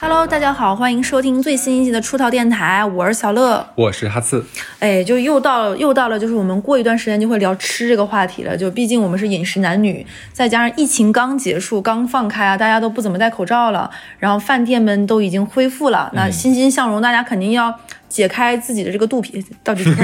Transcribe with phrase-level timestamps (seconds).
[0.00, 4.44] Hello，大家好，欢迎收听最新一期的出逃电台，我是小乐，我是哈次。
[4.80, 8.56] 哎，就又到又到了，就是我们过一段时间就会聊吃这个话题了。
[8.56, 13.88] 就毕竟我们是饮食男女，再加上疫情刚结束、刚放开啊，大家都不怎么戴口罩了，
[14.18, 17.72] 然后饭店们都已经恢复了，那欣欣向荣，大家肯定要
[18.08, 19.94] 解开自己的这个肚皮，到底是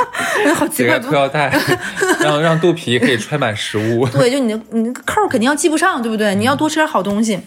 [0.54, 1.54] 好奇怪，解开裤腰带，
[2.20, 4.08] 让让肚皮可以揣满食物。
[4.08, 6.34] 对，就你的你那个扣肯定要系不上，对不对？
[6.34, 7.38] 你要多吃点好东西。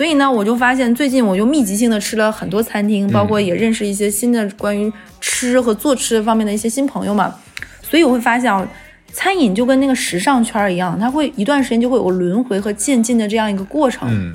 [0.00, 4.90] 所以呢，我就发现最近我就密集性的吃了很多餐厅，包括也认识一些新的关于
[5.20, 7.34] 吃和做吃方面的一些新朋友嘛。
[7.82, 8.66] 所以我会发现啊，
[9.12, 14.08] 餐饮就跟那个时尚圈一样，它会一段时间就会有轮回和渐进的这样一个过程。
[14.10, 14.32] 嗯，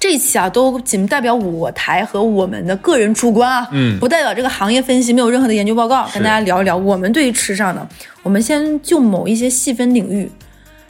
[0.00, 7.88] 这一期啊，都仅代表我台和我们的个人主观啊，嗯不代表这个行业分析，没有任何的研究报告，跟大家聊一聊我们对于吃上的。
[8.24, 10.28] 我们先就某一些细分领域，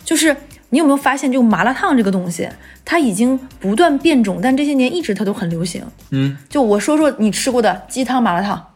[0.02, 0.34] 就是
[0.72, 2.48] 你有没有发现，就麻辣烫这个东西，
[2.82, 5.84] 它已经不断变种，但这些年一直它都很流行。
[6.12, 8.66] 嗯，就我说说你吃过的鸡汤麻辣烫，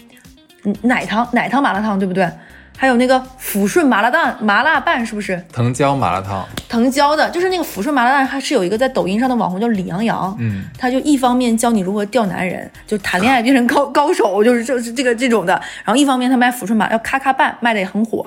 [0.65, 2.31] 嗯，奶汤奶汤麻辣烫，对不对？
[2.77, 5.43] 还有那个抚顺麻辣拌麻辣拌，是不是？
[5.51, 6.47] 藤椒麻辣烫。
[6.69, 18.27] 藤椒的，就是那个抚顺麻辣烫，它是有一个在抖音上的网红叫李阳阳，嗯，他就一方面教你如何钓男人，就谈恋爱变成高 高手，就是就是这个这种的，然后一方面他卖抚顺麻要咔咔拌，卖的也很火。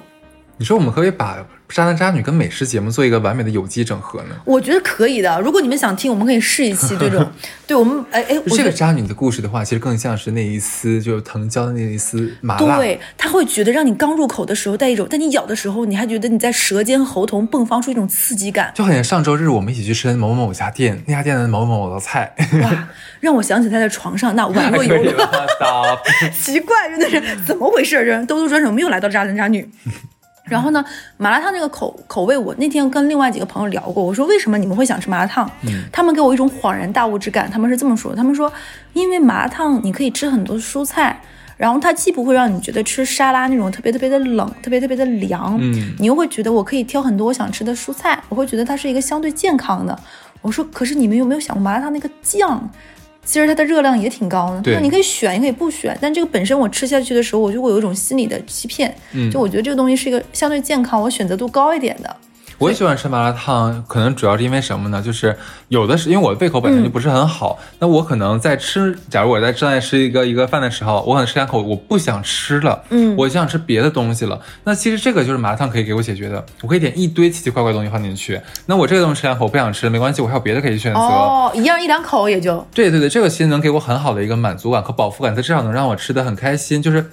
[0.60, 1.38] 你说我们可以把
[1.70, 4.36] 渣男渣女跟美食节目做一个完美的有机整合呢？
[4.44, 7.32] 我觉得可以的，如果你们想听，我们可以试一期这种。
[7.66, 12.76] 对我们，哎哎，这个渣女的故事的话，其实更像是那一丝就是藤椒的那一丝麻辣。
[12.78, 18.70] 对，他会觉得让你刚入口的时候带一种，但你咬的时候，你还觉得你在舌尖和喉头迸发出一种刺激感。
[18.76, 22.90] 就好像上周日我们一起去吃某某某家店，那家店的某某某的菜，哇，
[23.22, 25.16] 让我想起他在床上那宛若游轮。
[25.16, 25.30] 了。
[26.38, 28.04] 奇怪，真的是怎么回事？
[28.04, 29.70] 这兜兜转转，我们又来到渣男渣女。
[30.50, 30.83] 然后呢，
[31.17, 35.49] 麻辣烫这个口口味，我那天跟另外几个朋友聊过，我说为什么你们会想吃麻辣烫？
[35.92, 38.52] 他们给我一种恍然大悟之感，他们是这么说的，他们说，
[38.93, 41.21] 因为麻辣烫你可以吃很多蔬菜，
[41.58, 49.98] 然后它既不会让你觉得吃沙拉那种特别特别的冷，特别特别的凉，嗯你又会觉得我可以挑很多我想吃的蔬菜，我会觉得它是一个相对健康的。
[50.42, 52.70] 我说，可是你们有没有想过麻辣烫那个酱？
[53.30, 55.95] 其实它的热量也挺高的，对那你可以选，也可以不选。
[56.02, 62.16] 但这个本身我吃下去的时候，我就会有一种心理的欺骗，嗯就我觉得这个东西是一个相对健康，我选择度高一点的。
[62.59, 65.02] 我也喜欢吃麻辣烫，可能主要是因为什么呢？
[65.02, 65.36] 就是
[65.70, 74.39] 有的是因为我的胃口本身就不是很好，那我可能在吃，假如我在正在吃一个一个饭的时候，我可能吃两口我不想吃了，嗯我想吃别的东西了。
[74.65, 78.39] 那其实这个就是麻辣烫可以给我解决的，我可以点一堆奇奇怪怪的东西放进去。
[78.65, 80.99] 那我这个东西吃两口我不想吃，没关系，我还有别的可以选择。
[80.99, 87.09] 哦，一样一两口也就对对对，这个其实能给我很好的一个满足感和饱腹感，它至少能让我吃的很开心，就是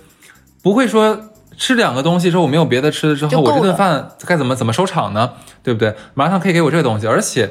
[0.60, 5.32] 不会说吃两个东西之后我没有别的吃了之后，我这顿饭该怎么怎么收场呢？
[5.62, 5.94] 对不对？
[6.14, 7.50] 麻辣烫可以给我这个东西，而且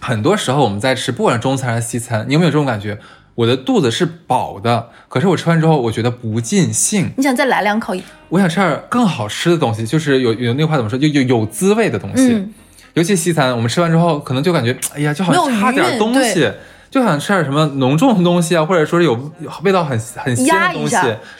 [0.00, 2.98] 很多时候我们在吃，不管是中餐还是西餐，你有没有这种感觉？
[3.34, 7.94] 我的肚子是饱的，可是我吃完之后，我觉得不尽兴，你想再来两口，
[8.30, 12.32] 我想吃点更好吃的东西，就是有有那话怎么说，就有有滋味的东西。
[12.32, 12.52] 嗯，
[12.94, 16.54] 尤其西餐，我们吃完之后，可能就感觉，哎呀，就好像差点东西对，
[16.90, 20.96] 就想吃点什么浓重的东西啊， 或者说是有有味道很很鲜的东西。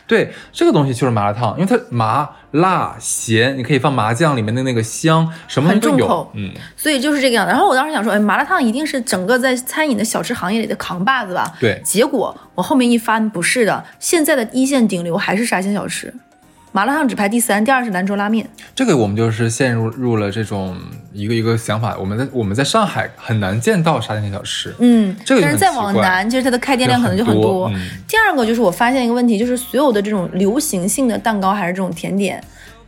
[0.07, 6.31] 对，这个东西就是麻辣烫，因为它麻辣咸，你可以放麻酱里面的那个香，什么都有。
[6.35, 7.53] 嗯，所以就是这个样子。
[7.53, 11.53] 然后我当时想说，哎，麻辣烫一定是整个在餐饮的小吃行业里的扛把子吧？
[11.61, 16.13] 对结果我后面一翻，不是的，现在的一线顶流还是沙县小吃，
[16.79, 18.49] 麻辣烫只排第三，第二是兰州拉面。
[18.73, 20.77] 这个我们就是陷入入了这种
[21.13, 24.73] 一个一个想法，我们在我们在上海很难见到沙县小吃。
[24.79, 27.69] 嗯，这个但是再往南，其实它的开店量可能就很多。
[27.75, 32.41] 嗯第二个就是我发现一个问题，就是所有的这种流行性的蛋糕还是这种甜点。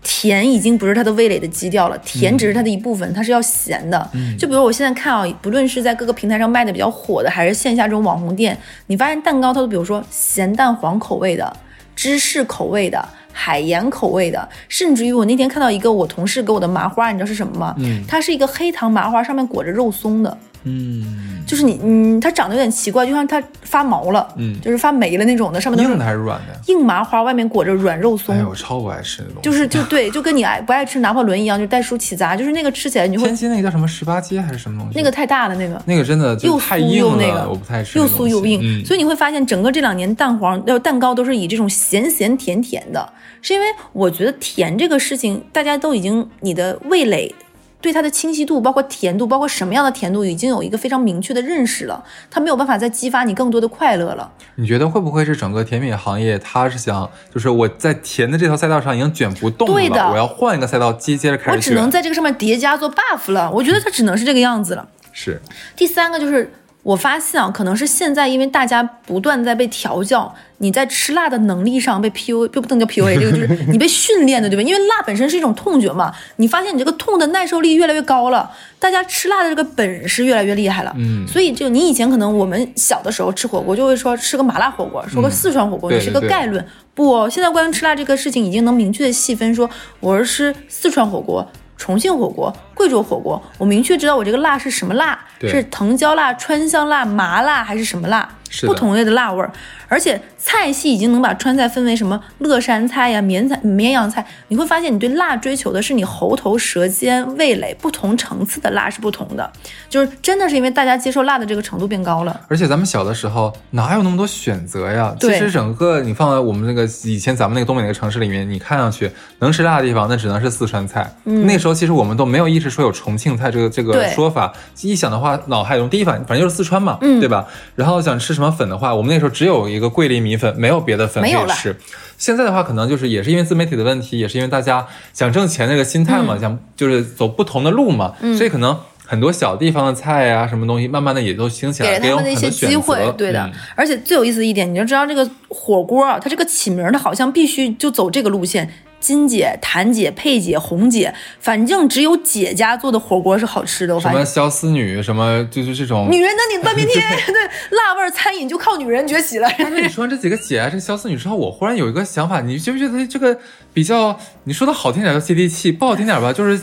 [0.04, 4.08] 甜已经不是它的味蕾的基调了，甜只是它的一部分，它是要咸的。
[4.14, 11.52] 嗯就比如我现在看啊，不论是在各个平台上卖的比较火的，还是线下这种网红店，你发现蛋糕它都比如说咸蛋黄口味的、
[11.96, 17.74] 芝士口味的、海盐口味的，甚至于我那天看到一个我同事给我的麻花，你知道是什么吗？
[17.78, 20.38] 嗯它是一个黑糖麻花，上面裹着肉松的。
[20.64, 21.04] 嗯，
[21.46, 26.60] 就是你，嗯，它长得有点奇怪，就像它发毛了，嗯就是发霉了那种的，上面都硬的还是软的？
[26.66, 29.48] 硬麻花，外面裹着软肉松，哎，我超不爱吃那东西。
[29.48, 34.98] 就是就对，就跟你爱不爱吃拿破仑一样，就带出起杂，就是那个吃起来你就会天津那个叫什么十八街还是什么东西？
[34.98, 38.06] 那个太大了，那个那个真的又酥太硬了，又那个，我不太吃又。
[38.06, 47.34] 酥又硬，嗯、所以你会发现整个这两年蛋黄呃蛋糕都是以这种咸咸甜甜的，是因为我觉得甜这个事情大家都已经你的味蕾。
[47.80, 52.04] 对它的清晰度，包括甜度，包括什么样的甜度，已经有一个非常明确的认识了。
[52.30, 54.30] 它没有办法再激发你更多的快乐了。
[54.56, 61.56] 你觉得会不会是整个甜品行业，它是想，就是我在甜的这条赛道上已经卷不动了，对的我要换一个赛道接接着开始。
[61.56, 63.50] 我只能在这个上面叠加做 buff 了。
[63.50, 64.86] 我觉得它只能是这个样子了。
[65.12, 65.40] 是
[65.74, 74.62] 第三个就是我发现啊，可能是现在因为大家不断在被调教，你在吃辣的能力上被 PU，不不能叫 PUA， 这个就是你被训练的，对吧？
[74.62, 80.92] 因为辣本身是一种痛觉嘛，你发现你这个痛的耐受力越来越高了，大家吃辣的这个本事越来越厉害了。
[80.96, 86.66] 嗯所以就你以前可能我们小的时候吃火锅就会说吃个麻辣火锅，说个四川火锅，你是个对对对概论。
[86.94, 89.68] 不，现在关于吃辣这个事情已经能明确的细分，说
[90.00, 91.46] 我是吃四川火锅。
[91.80, 95.18] 重庆火锅、贵州火锅，我明确知道我这个辣是什么辣，
[95.48, 98.28] 是藤椒辣、川香辣、麻辣还是什么辣，
[98.62, 99.50] 不同类的辣味儿。
[99.88, 109.52] 而且菜系已经能把川菜分为什么乐山菜呀、绵菜、绵阳菜，你会发现你对辣追求的是你喉头、舌尖、味蕾不同层次的辣是不同的，
[109.88, 112.40] 就是真的是因为大家接受辣的这个程度变高了。
[112.46, 115.12] 而且咱们小的时候哪有那么多选择呀？
[115.20, 119.10] 其实整个你放在我们那个以前咱们那个东北那个城市里面，你看上去
[119.40, 121.12] 能吃辣的地方，那只能是四川菜。
[121.24, 124.52] 嗯，那时候其实我们都没有意识说有重庆菜这个这个说法。
[124.82, 127.44] 一想的话，脑海中第一反应反正就是四川嘛，嗯对吧？
[127.74, 131.76] 然后想吃什么粉的话，我们那时候只有一个桂林米粉，没有别的粉可以吃。
[132.16, 138.78] 现在的话，可能就是也是因为自媒体的问题，也是因为大家想挣钱那个心态嘛，嗯想就是走不同的路嘛，所以可能。
[139.06, 143.44] 很多小地方的菜啊，什么东西，慢慢的也都兴起来，给了他们的一些机会择，对的。
[143.44, 148.72] 嗯而且最有意思的一点，你就知道这个火锅啊，它这个起名儿，它好像必须就走这个路线。
[149.00, 153.94] 金姐、谭姐、佩姐、红姐，反正只有姐家做的火锅是好吃的。
[153.94, 156.08] 我发现，什么肖思女，什么就是这种。
[156.10, 157.42] 女人的你半边天， 对
[157.76, 159.50] 辣味儿餐饮就靠女人崛起了。
[159.58, 163.36] 但是你说完这几个姐啊，这肖思女之后，我忽然有一个想法，你觉不觉得这个
[163.72, 166.60] 比较，你说的好听点叫接地气，不好听点吧， 就是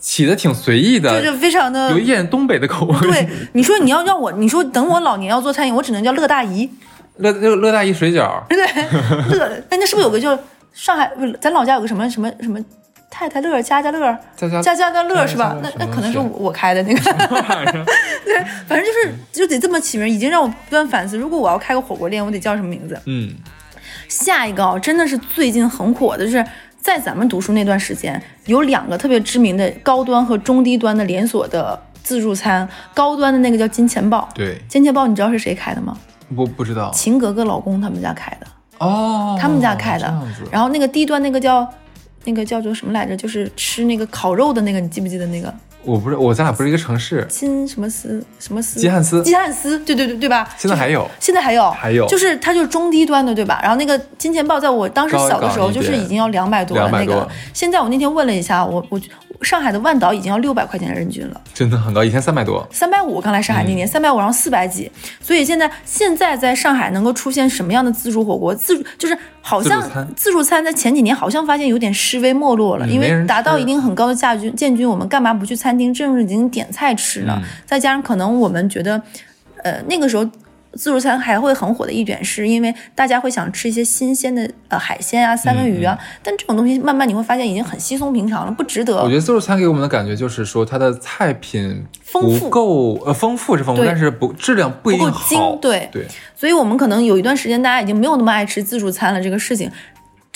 [0.00, 2.98] 起的挺随意的，就是非常的有一点东北的口味。
[3.00, 6.68] 对，你说你要让我，你说等我老年要做餐饮，我只能叫乐大姨，
[7.18, 8.64] 乐乐乐大姨水饺，对乐。
[9.70, 10.38] 哎，那是不是有个叫
[10.76, 11.06] 上海？
[11.16, 12.62] 不是咱老家有个什么什么什么
[13.10, 14.00] 太太乐、家家乐、
[14.36, 15.56] 家家家家的乐是吧？
[15.62, 17.00] 那那可能是我我开的那个。
[18.22, 23.00] 对，反正就是就得这么起名，已经让我不断反思，如果我要开个火锅店，我得叫什么名字？
[23.06, 23.34] 嗯，
[24.06, 26.44] 下一个啊，真的是最近很火的，就是
[26.78, 34.28] 在咱们读书那段时间，有两个特别知名的高端和中低端的连锁的自助餐，高端的那个叫金钱豹。
[34.34, 35.96] 对，金钱豹你知道是谁开的吗？
[36.36, 38.46] 我不知道秦格格老公他们家开的，
[38.78, 40.22] 哦，他们家开的。
[40.50, 41.66] 然后那个低端那个叫
[42.24, 43.16] 那个叫做什么来着？
[43.16, 45.52] 就是吃那个烤肉的那个，你记不记得那个
[45.86, 48.80] 我不是我咱俩不是一个城市，金什么斯什么斯？
[48.80, 50.48] 基汉斯基汉斯，对对对对吧？
[50.58, 53.60] 现在还有现在还有，还有就是它就是中低端的，对吧？
[53.62, 57.28] 然后那个金钱豹在我当时小的时候，就是已经要两百多了那个。
[57.54, 59.00] 现在我那天问了一下，我我
[59.42, 61.40] 上海的万岛已经要六百块钱人均了。
[61.54, 64.90] 真的很高，以前三百多，三百五，刚来上海那嗯年三百五，然后四百几，
[65.20, 68.54] 所以现在现在在上海能够出现什么样的自助火锅？
[68.54, 69.80] 自助就是好像
[70.16, 77.38] 自助餐在前几年好像发现有点式微没落了，因为达到一定很高的价均建军，我们干嘛不去餐厅正儿经点菜吃呢？
[77.42, 79.00] 嗯再加上可能我们觉得，
[79.62, 80.26] 呃，那个时候。
[80.78, 89.02] 自助餐还会很火的一点，是因为大家会想吃一些新鲜的呃海鲜啊、三文鱼啊，但这种东西慢慢你会发现已经很稀松平常了，不值得。
[89.02, 95.26] 我觉得自助餐给我们的感觉就是说，它的菜品丰富够，呃，丰富是丰富，但是不质量不够定好。
[95.26, 99.22] 精对对，所以我们可能有一段时间大家已经没有那么爱吃自助餐了。
[99.22, 99.72] 这个事情，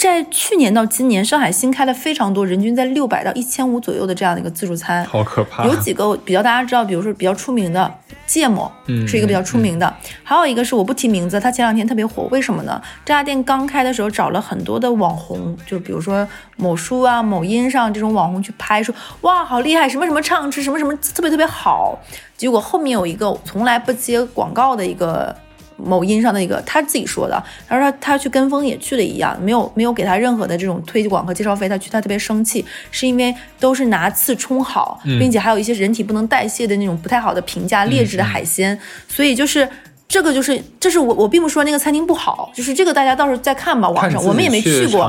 [0.00, 5.04] 在去年到今年，上海新开了非常多，人均在六百到一千五左右的这样的一个自助餐。
[5.04, 5.66] 好可怕。
[5.66, 7.94] 有几个比较大家知道，比如说比较出名的
[8.26, 9.94] 芥末，嗯是一个比较出名的。
[10.24, 12.80] 还有一个是我不提名字，它前两天特别火，为什么呢？
[13.04, 16.26] 这家店刚开的时候找了很多的网红，就比如说
[16.56, 21.98] 某书啊、某音上这种网红去拍，说哇好厉害，什么什么畅吃，什么什么特别特别好。
[22.38, 25.36] 结果后面有一个从来不接广告的一个。
[25.84, 39.68] 某音上的一个他自己说的，他说他他去跟风也去了一样，没有没有给他任何的这种推广和介绍费，他去他特别生气，是因为都是拿刺冲好，并且还有一些人体不能代谢的那种不太好的评价劣质的海鲜，所以就是。
[40.12, 45.04] 这个就是，这是我我并不说那个餐厅不好，就是这个大家到时候再看吧，网上我们也没去过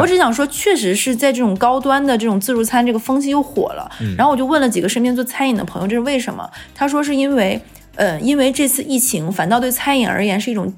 [0.00, 3.86] 我只想说，确实是在这种高端的这种自助餐这个风气又火了。
[4.16, 6.48] 然后我就问了几个身边做餐饮的朋友，这是为什么？
[6.74, 7.60] 他说是因为，
[7.96, 10.72] 呃，因为这次疫情反倒对餐饮而言是一种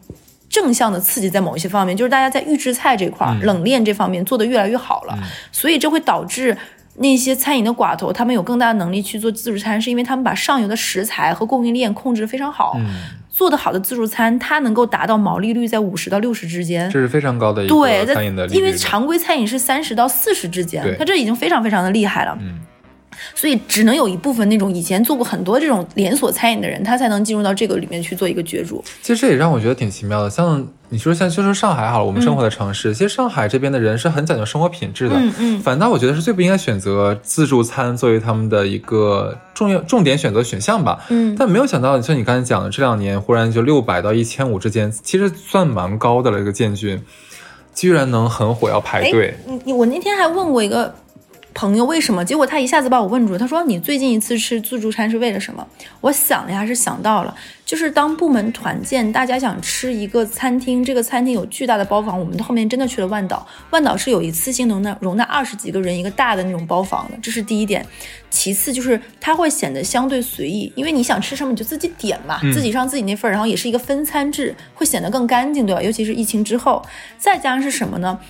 [0.48, 5.18] 正向的刺激，在某一些方面，就是大家在预制菜这块儿、冷链这方面做得越来越好了，
[5.52, 6.56] 所以这会导致。
[7.00, 12.76] 那些餐饮的寡头，他们有更大的能力去做自助餐，是因为他们把上游的食材和供应链控制得非常好。
[13.30, 16.90] 做得好的自助餐，它能够达到毛利率在五十到六十之间。
[16.90, 22.36] 这是非常高的一个餐饮的利率因为常规餐饮是三十到四十之间，它这已经非常非常的厉害了。
[23.34, 28.82] 所以只能有一部分那种以前做过很多这种连锁餐饮的人，他才能进入到这个里面去做一个角逐。
[29.02, 30.30] 其实这也让我觉得挺奇妙的。
[30.30, 35.16] 像你说像就说上海好了，我们生活的城市，其实上海这边的人是很讲究生活品质的。
[35.16, 41.04] 嗯嗯反倒我觉得是最不应该选择自助餐作为他们的一个重要重点选择选项吧。
[41.10, 46.38] 嗯但没有想到，像你刚才讲的，这两年忽然就六百到一千五之间，其实算蛮高的了。
[46.38, 47.02] 一个建军
[47.74, 49.36] 居然能很火，要排队。
[49.44, 50.94] 你你我那天还问过一个
[51.58, 53.38] 朋友为什么，结果他一下子把我问住了。
[53.38, 55.66] 他说你最近一次吃自助餐是为了什么？
[56.00, 57.34] 我想了一下，是想到了，
[57.66, 67.84] 就是当部门团建，大家想吃一个餐厅，这个餐厅有巨大的包房，我们后面真的去了万岛，万岛是有一次性能的容纳二十几个人一个大的那种包房的，这是第一点。
[68.30, 75.82] 其次就是它会显得相对随意，因为你想吃什么你就自己点嘛，自己上自己那份儿，然后也是一个分餐制，会显得更干净，对吧？
[75.82, 76.80] 尤其是疫情之后，
[77.18, 78.20] 再加上是什么呢？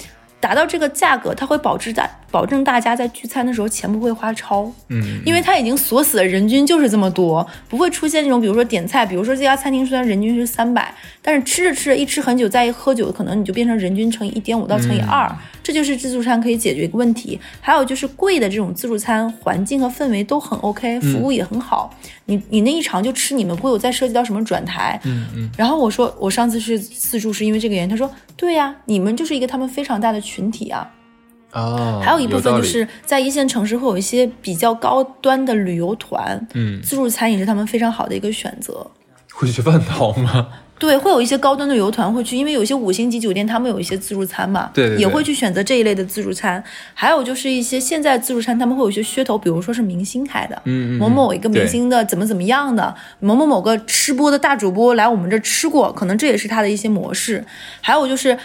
[0.41, 15.31] 达到这个价格，它会保质大保证大家在聚餐的时候钱不会花超，嗯，因为它已经锁死了人均就是这么多，不会出现那种比如说点菜，比如说这家餐厅虽然人均是三百，但是吃着吃着一吃很久，再一喝酒，可能你就变成人均乘以一点五到乘以二、
[15.63, 17.39] 这就是自助餐可以解决一个问题。
[17.61, 21.95] 还有就是贵的这种自助餐，环境和氛围都很 OK，服务也很好，
[22.27, 30.91] 你你那一场就吃你们，不会有再涉及到什么转台，嗯嗯，然后我说我上次是自助是因为这个原因，他说对呀、你们就是一个他们非常大的群体啊。
[31.53, 38.87] 哦，还有一部分就是在一线城市会有一些比较高端的旅游团，嗯，自助餐也是他们非常好的一个选择。
[39.33, 40.49] 会去万岛吗？
[40.79, 46.63] 对，会有一些高端的旅游团会去，因为有一些五星级酒店他们有一些自助餐嘛，对对对也会去选择这一类的自助餐。
[46.95, 57.45] 还有就是一些现在自助餐他们会有一些噱头，比如说是明星开的，嗯嗯嗯某某一个明星的怎么怎么样的，某某某个吃播的大主播来我们这儿吃过，可能这也是他的一些模式。
[57.81, 58.39] 还有就是。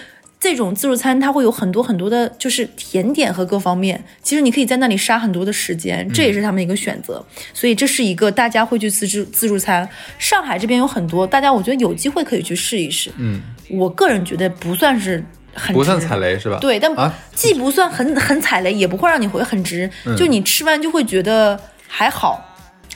[0.44, 4.04] 这种自助餐它会有很多很多的，就是甜点和各方面。
[4.22, 7.26] 其实你可以在那里杀很多的时间，这也是他们的一个选择。
[7.54, 9.88] 所以这是一个大家会去自助自助餐。
[10.20, 13.10] 上海这边有很多，大家我觉得有机会可以去试一试。
[13.16, 15.24] 嗯，我个人觉得不算是
[15.54, 16.58] 很不算值踩雷是吧？
[16.60, 21.58] 对，但啊，既不算很很踩雷，也不会让你回很值，嗯就你吃完就会觉得
[21.88, 22.53] 还好。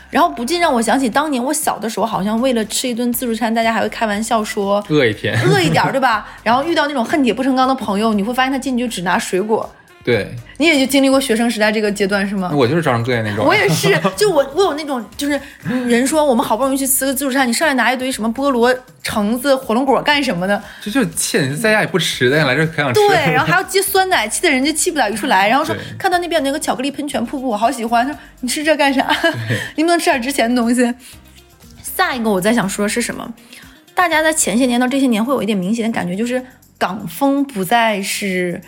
[0.09, 5.37] 然后不禁让我想起当年我小的时候，好像为了吃一顿自助餐，大家还会开玩笑说饿一天。
[5.43, 6.27] 饿一点儿，对吧？
[6.43, 9.69] 然后遇到那种恨铁不成钢的朋友，你会发现他进去就只拿水果。
[10.07, 12.49] 对，你也就经历过学生时代这个阶段是吗？
[12.55, 13.45] 我就是招人膈应那种。
[13.45, 18.73] 我也是， 就我我有那种，就是嗯人说我们好不容易去吃个自助餐，你上来拿一堆什么菠萝、
[19.03, 23.01] 橙子、火龙果干什么的，这就是气你在家也不吃，但是来这儿可想吃。
[23.01, 25.49] 对，然后还要接酸奶，气得人家气不打一处来。
[25.49, 28.07] 然后说看到那边有那个巧克力喷泉瀑布，我好喜欢。
[28.07, 29.05] 他说你吃这干啥？
[29.75, 30.89] 你不能吃点值钱的东西。
[31.83, 33.29] 下一个我在想说的是什么？
[33.93, 36.41] 大家在前些年到这些年会有一点明显的感觉，就是
[36.77, 38.61] 港风不再是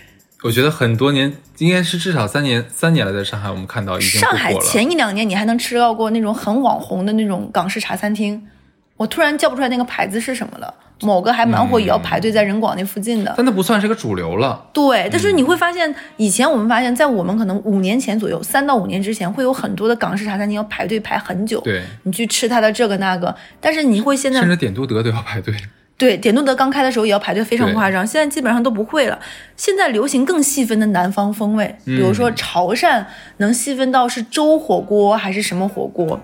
[0.43, 4.53] 我觉得很多年，应该是至少三年，三年了，在上海我们看到已经不上海。
[4.55, 8.47] 前一两年你还能吃到过那种很网红的那种港式茶餐厅，
[8.95, 10.73] 我突然叫不出来那个牌子是什么了。
[11.01, 13.33] 某个还蛮火，也要排队在人广那附近的。
[13.37, 14.65] 但那不算是个主流了。
[14.73, 23.33] 对，但是你会发现，以前我们发现，在我们可能五年前左右，三到五年之前，会有很多的港式茶餐厅要排队排很久，对，你去吃它的这个那个。
[23.61, 25.55] 但是你会现在甚至点都德都要排队。
[25.99, 28.07] 对点都德刚开的时候也要排队，非常夸张。
[28.07, 29.19] 现在基本上都不会了。
[29.57, 33.03] 现在流行更细分的南方风味，比如说潮汕
[33.37, 36.19] 能细分到是粥火锅还是什么火锅。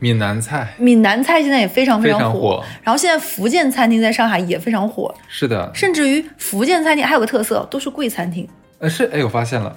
[0.00, 8.48] 闽南菜闽南菜现在也非常非非常火，火然后现在福建餐厅在上海也非常火，是的，甚至于福建餐厅还有个特色，都是贵餐厅。
[8.80, 9.76] 呃是哎，我发现了，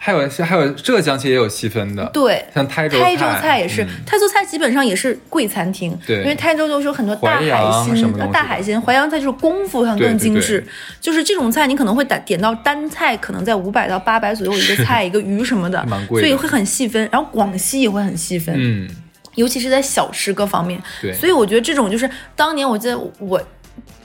[0.00, 10.68] 还有还有浙江其实也有细分的，对，像台州台州菜也是，嗯台州菜基本上也是贵餐厅，对因为台州都是有很多大海鲜大海鲜，淮扬菜就是功夫上更精致，对
[11.00, 17.06] 就是这种菜你可能会点点到单菜，可能在五百到八百左右一个菜 一个鱼什么的，蛮贵的所以会很细分。
[17.10, 18.88] 然后广西也会很细分，嗯，
[19.34, 20.80] 尤其是在小吃各方面。
[21.02, 23.42] 对所以我觉得这种就是当年我记得我。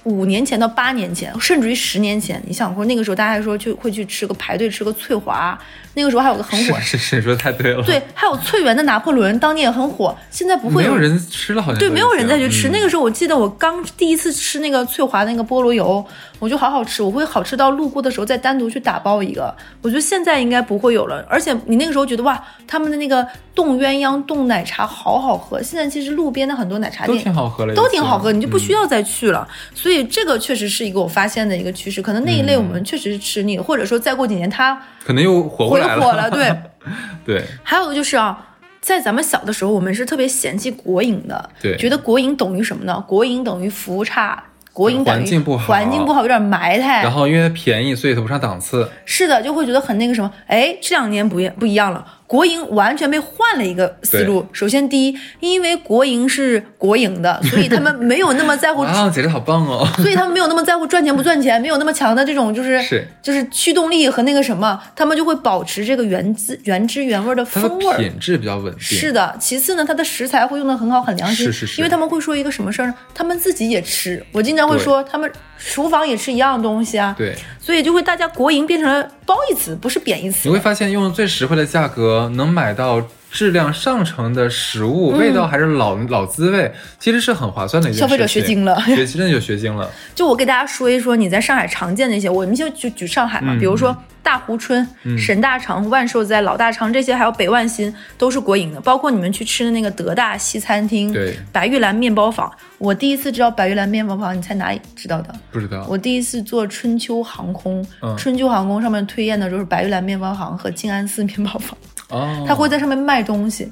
[0.06, 5.58] 五年前到八年前，甚至于十年前，你想说那个时候大家还说去会去吃个排队吃个翠华，
[5.96, 12.70] 那个时候还有个很火，是是是，你说得太对了，对，还有翠园的拿破仑，当年也很火，现在不会没有人吃了，好像对，没有人再去吃。
[12.70, 16.06] 嗯那个时候我记得我刚第一次吃那个翠华的那个菠萝油，
[16.40, 19.56] 我就好好吃，我会好吃到路过的时候再单独去打包一个。
[19.82, 25.62] 我觉得现在应该不会有了，而且你那个时候觉得哇，他们的那个冻鸳鸯冻奶茶好好喝。
[25.62, 28.74] 现在其实路边的很多奶茶都店挺好喝了，都挺好喝，你就不需要。
[28.74, 29.48] 要再去了。
[29.74, 36.54] 所以这个确实是一个我发现的一个趋势，可能那一类我们确实是吃腻了，或者说再过几年它可能又火回来火了，对。
[37.26, 43.02] 对还有就是啊，在咱们小的时候，我们是特别嫌弃国营的，对觉得国营等于什么呢？
[43.08, 44.44] 国营等于服务差，
[44.74, 47.10] 国营等于环境不好环境不好，有点埋汰然。
[47.10, 48.90] 后因为便宜，所以它不上档次。
[49.06, 50.30] 是的，就会觉得很那个什么。
[50.46, 54.46] 哎，这两年不一不一样了，国营完全被换了一个思路。
[54.52, 59.88] 首先，第一，因为国营是国营的， 所以他们没有那么在乎， 啊，姐姐好棒哦！
[60.02, 67.98] 所以他们没有那么在乎赚钱不赚钱，没有那么强的这种就是是就是驱动力和那个什么，他们就会保持这个原汁原汁原味的风味儿。
[67.98, 68.82] 品质比较稳定。
[68.82, 71.46] 是的，其次呢，它的食材会用的很好，很良心。
[71.46, 72.96] 是是是因为他们会说一个什么事儿呢？
[73.14, 74.24] 他们自己也吃。
[74.32, 77.14] 我经常会说，他们厨房也吃一样东西啊。
[77.18, 80.54] 对，所以就会大家国营变成了褒义词，不是贬义词你。
[80.54, 83.02] 会发现用最实惠的价格能买到
[83.32, 88.80] 质量上乘的食物，味道还是老老滋味，其实是很划算的一件事消费者学精了。
[88.86, 89.90] 学真的就学精了。
[90.14, 94.88] 就我给大家说一说你在上海常见的一些，我们就就举上海嘛，嗯比如说大湖春、
[95.18, 101.36] 沈大肠、万寿斋、老大肠这些，还有北万新都是国营的，包括你们去吃的那个德大西餐厅、对。
[101.52, 102.50] 白玉兰面包坊。
[102.78, 105.34] 我第一次知道白玉兰面包坊，你猜哪里知道的？
[105.52, 108.16] 不知道，我第一次坐春秋航空，嗯。
[108.16, 111.78] 春秋航空上面推荐的就是白玉兰面包行和静安寺面包坊，
[112.14, 113.68] 哦，他会在上面卖东西。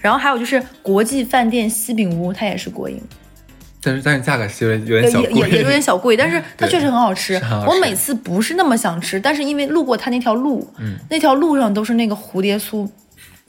[0.00, 2.98] 然后还有就是国际饭店西饼屋，它也是国营，
[3.82, 7.66] 但是但是价格是有点有点小贵，也也有点小贵，但是 它确实很好吃是很好。
[7.66, 12.88] 吃我每次不是那么想吃，但是因为路过它那条路，嗯那条路上都是那个蝴蝶酥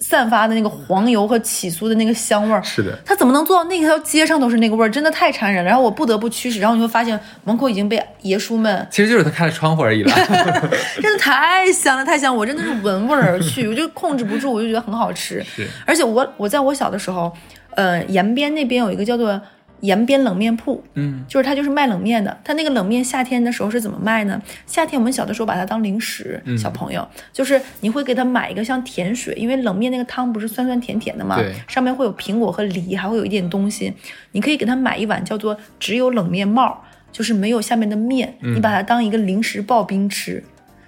[0.02, 2.62] 散发的那个黄油和起酥的那个香味儿。
[2.62, 4.90] 是的，它怎么能做到那条街上都是那个味儿？
[4.90, 5.70] 真的太馋人了。
[5.70, 10.12] 然后我不得不驱使，然后你会发现门口已经被爷叔们其实就是他开了窗户而已了。
[11.02, 12.36] 真的太香了，太香！
[12.36, 15.44] 我真的是闻味而去，我就控制不住，我就觉得很好吃。
[15.44, 17.32] 是而且我我在我小的时候，
[17.76, 19.40] 呃，延边那边有一个叫做
[19.82, 22.36] 延边冷面铺，嗯，就是它就是卖冷面的。
[22.44, 24.42] 它那个冷面夏天的时候是怎么卖呢？
[24.66, 33.94] 夏天我们小的时候把它当零食，嗯小朋友就是你会给他买一个像甜水，因为冷面那个汤不是酸酸甜甜的嘛对，上面会有苹果和梨，还会有一点东西，
[34.32, 40.44] 你可以给他买一碗叫做只有冷面帽，就是没有下面的面，嗯你把它当一个零食刨冰吃。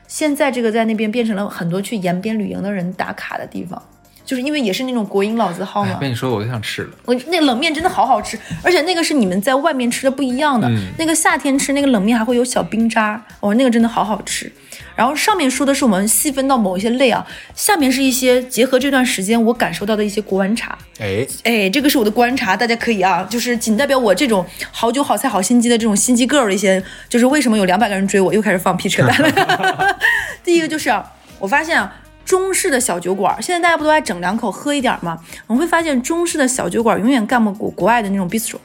[0.05, 3.81] 现在这个在那边变成了很多去延边旅行的人打卡的地方，
[4.25, 5.95] 就是因为也是那种国营老字号嘛。
[5.95, 6.89] 被你说的我都想吃了。
[7.05, 10.67] 我那冷面真的好好吃，而且那个是你们在外面吃的不一样的。
[10.69, 14.51] 嗯那个夏天吃那个冷面还会有小冰渣，哦，那个真的好好吃。
[14.95, 17.25] 然后上面说的是我们细分到某一些类啊，
[17.55, 20.77] 下面是一些结合这段时间我感受到的一些国湾茶。
[20.99, 29.97] 哎，哎，这个是我的观察，大家可以啊，就是仅代表我这种好酒好菜好心机的这种心机 girl 的一些，就是为什么有两百个人追我，又开始放屁扯淡了。
[30.45, 31.03] 第一个就是啊，
[31.39, 31.91] 我发现啊，
[32.25, 35.17] 中式的小酒馆，现在大家不都爱整两口喝一点吗？
[35.47, 38.57] 我们会发现中式的小酒馆永远干不过国外的那种 bistro。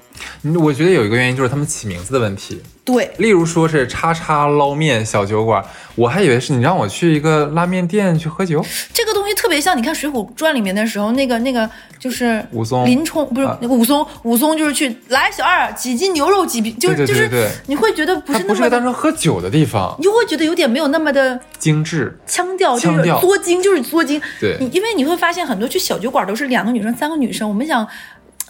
[0.60, 2.62] 我觉得有一个原因就是他们起名字的问题。
[2.88, 5.62] 对，例如说是叉叉捞面小酒馆，
[5.94, 8.64] 我还以为是你让我去一个拉面店去喝酒。
[8.94, 22.18] 这个东西特别像，你看《水浒传》里面的时候，那个那个就是武松林冲不是、啊那个武松，武松就是去来小二几斤牛肉几瓶，就是就是你会觉得不是那么的，不是个单纯喝酒的地方，你就会觉得有点没有那么的精致。
[22.26, 24.18] 腔调，就是腔调作精，就是作精。
[24.40, 27.86] 对你因为你会发现很多去小酒馆都是两个女生、三个女生，我们想。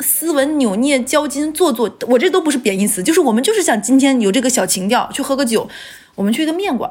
[0.00, 5.68] 斯文扭捏、交金做作，我这都不是贬义词，就是我们就是想今天有这个小情调，去喝个酒。
[6.14, 6.90] 我们去一个面馆，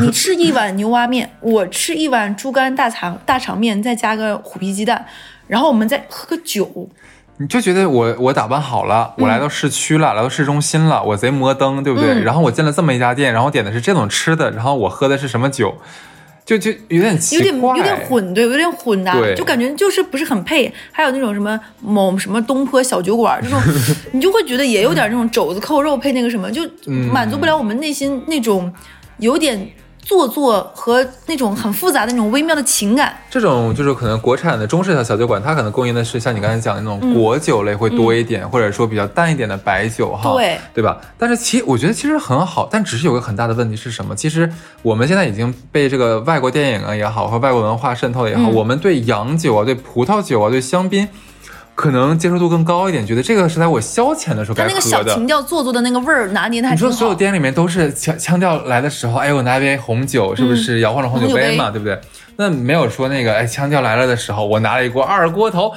[0.00, 5.04] 你吃一碗牛蛙面， 我吃一碗猪肝大肠大肠面，再加个虎皮鸡蛋，
[5.46, 6.88] 然后我们再喝个酒。
[7.36, 12.14] 你就觉得我我打扮好了，我来到市区了，来到市中心了，我贼摩登，对不对？
[12.14, 15.76] 嗯然后我进了这么一家店，然后点的是这种吃的，然后我喝的是什么酒，
[16.46, 20.72] 就就有点奇有点，有点混，对，有点混的、就感觉就是不是很配。
[20.92, 23.60] 还有那种什么某什么东坡小酒馆这种，
[24.12, 28.72] 你就会觉得也有点那种肘子扣肉配那个什么，就嗯满足不了我们内心那种
[29.18, 29.68] 有点
[30.06, 33.12] 做作和那种很复杂的那种微妙的情感。
[33.28, 41.00] 这种就是可能国产的中式的小酒馆，它可能供应的是像你刚才讲的那种果酒类会多一点，或者说比较淡一点的白酒哈，对对吧？
[41.18, 44.14] 但是其我觉得其实很好，但只是有个很大的问题是什么？
[44.14, 44.48] 其实
[44.82, 51.08] 我们现在已经被这个外国电影啊也好，和外国文化渗透也好，嗯我们对洋酒啊、对葡萄酒啊、对香槟。
[51.76, 55.04] 可能接受度更高一点，觉得这个是在我消遣的时候该它那个小。
[55.04, 56.90] 情调做作的那个味儿拿捏的还挺好。
[56.90, 62.00] 你说所有店里面都是腔腔调来的时候，哎，我拿一杯红酒，是不是摇晃着红酒杯嘛，对不对？
[62.36, 65.70] 那没有说那个，哎，腔调来了的时候，我拿了一锅二锅头，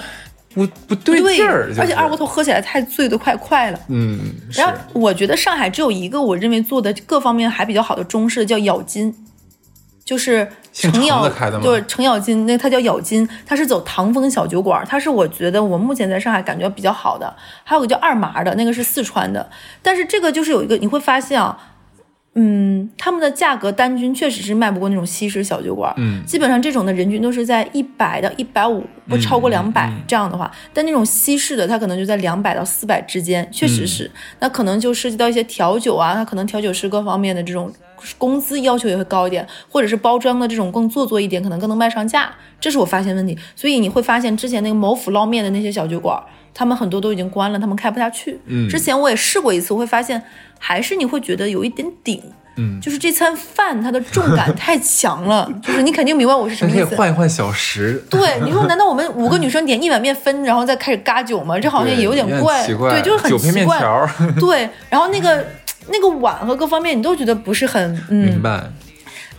[0.53, 3.79] 不不对对劲儿，就是而且二锅头喝起来太醉的快快了。
[3.89, 4.19] 嗯，
[4.53, 9.13] 然后我觉得上海只有一个我认为做的各方面还比较好的中式，叫咬金，
[10.09, 11.63] 就是程程咬的开的吗？
[11.63, 17.31] 对程咬金，那它叫咬金，它是走唐风小酒馆，它是我觉得我目前在上海感觉比较好的。
[17.63, 19.47] 还有个叫二麻的，那个是四川的，
[19.83, 21.55] 但是这个就是有一个你会发现啊。
[22.35, 26.23] 嗯，他们的价格单均确实是卖不过那种西式小酒馆，嗯。
[26.25, 37.69] 基本上这种的人均都是在一百到一百五，不超过两百、这样的话，但那种西式的它可能就在两百到四百之间，确实是，那可能就涉及到一些调酒啊，它可能调酒师各方面的这种
[38.17, 42.31] 工资要求也会高一点，或者是包装的这种更做作一点，可能更能卖上价。
[42.59, 43.37] 这是我发现问题。
[43.55, 46.21] 所以你会发现，之前那个某府捞面的那些小酒馆，
[46.53, 48.39] 他们很多都已经关了，他们开不下去。
[48.45, 50.21] 嗯之前我也试过一次，我会发现
[50.57, 52.21] 还是你会觉得有一点顶。
[52.61, 56.93] 嗯，就是这餐饭它的重感太强了， 就是你肯定明白我是什么意思。
[56.97, 58.03] 换一换小时。
[58.09, 61.57] 对，你说难道我们 五个女生点一碗面分，然后再开始嘎酒吗？
[61.57, 63.77] 这好像也有点怪，对，就是很奇怪。
[63.77, 64.09] 面条
[64.41, 65.45] 对，然后那个
[65.91, 68.41] 那个碗和各方面你都觉得不是很嗯明。
[68.41, 68.63] 白。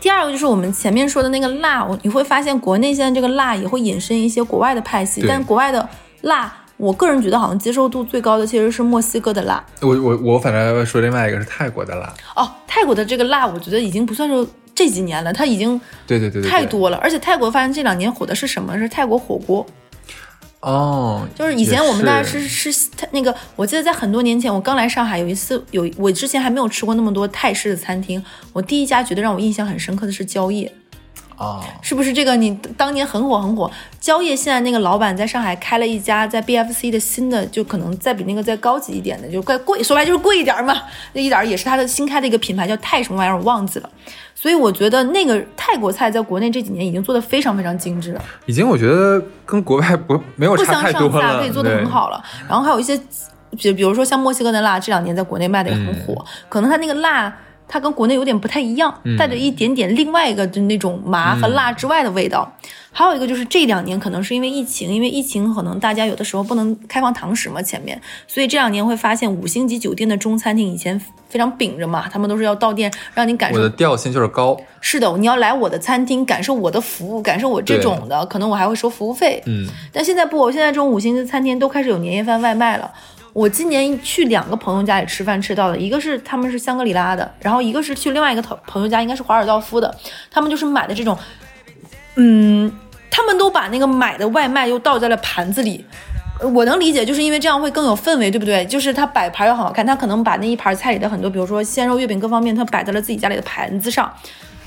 [0.01, 5.87] 第二个就是我们前面说的那个辣，我你会发现国内现在这个辣也会引申一些国外的派系，对但国外的
[6.23, 9.63] 辣，我个人觉得好像接受度最高的其实是墨西哥的辣。
[9.83, 12.11] 我我我反正要说另外一个是泰国的辣。
[12.35, 16.97] 哦，泰国的这个辣，我觉得已经不算是这几年了，它已经对对，对太多了。
[17.03, 18.79] 而且泰国发现这两年火的是什么？
[18.79, 19.67] 是泰国火锅。
[20.61, 30.71] 哦，就是以前我们大家吃吃泰那个，我记得在很多年前，我刚来上海有一次有我之前还没有吃过那么多泰式的餐厅，我第一家觉得让我印象很深刻的是蕉叶。
[31.41, 33.71] 哦，是不是这个你当年很火很火？
[33.99, 40.83] 蕉叶现在那个老板在上海开了一家在 BFC 的新的，就可能再比那个再高级一点的，就贵贵，说白就是贵一点嘛。
[41.15, 43.89] 那一点也是他的新开的一个品牌，叫泰什么玩意儿，我忘记了。
[44.35, 52.23] 所以我觉得那个泰国菜在国内这几年已经做得非常非常精致了，已经我觉得跟国外不没有不差相上下，太多了，可以做的很好了。
[52.47, 53.01] 然后还有一些，
[53.57, 57.35] 比比如说像墨西哥的辣，这两年在国内卖的也很火，可能它那个辣。
[57.73, 62.53] 它跟国内有点不太一样，带着一点点另外一个就那种麻和辣之外的味道。
[62.93, 79.41] 还有一个就是这两年可能是因为疫情，因为疫情可能大家有的时候不能开放堂食嘛，前面，所以这两年会发现五星级酒店的中餐厅以前非常秉着嘛，他们都是要到店让你感受我的调性就是高，是的，你要来我的餐厅，感受我的服务，感受我这种的，可能我还会收服务费。
[79.47, 82.91] 嗯，但现在不，现在这种五星级餐厅都开始有年夜饭外卖了。
[83.33, 89.95] 我今年去两个朋友家里吃饭吃到的，一个是他们是香格里拉的，然后一个是去另外一个朋朋友家，应该是华尔道夫的，
[90.31, 91.17] 他们就是买的这种，
[92.17, 92.73] 嗯，
[93.11, 95.85] 他们都把那个买的外卖又倒在了盘子里。
[96.55, 98.65] 我能理解，就是因为这样会更有氛围，对不对？
[98.65, 104.11] 就是他摆盘要很好看，他可能把那一盘菜里的很多，比如说鲜肉、月饼各方面，他摆在了自己家里的盘子上。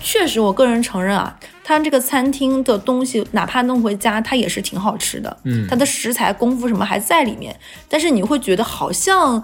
[0.04, 5.36] 确实，我个人承认啊，他这个餐厅的东西，哪怕弄回家，它也是挺好吃的。
[5.46, 9.42] 嗯它的食材功夫什么还在里面，但是你会觉得好像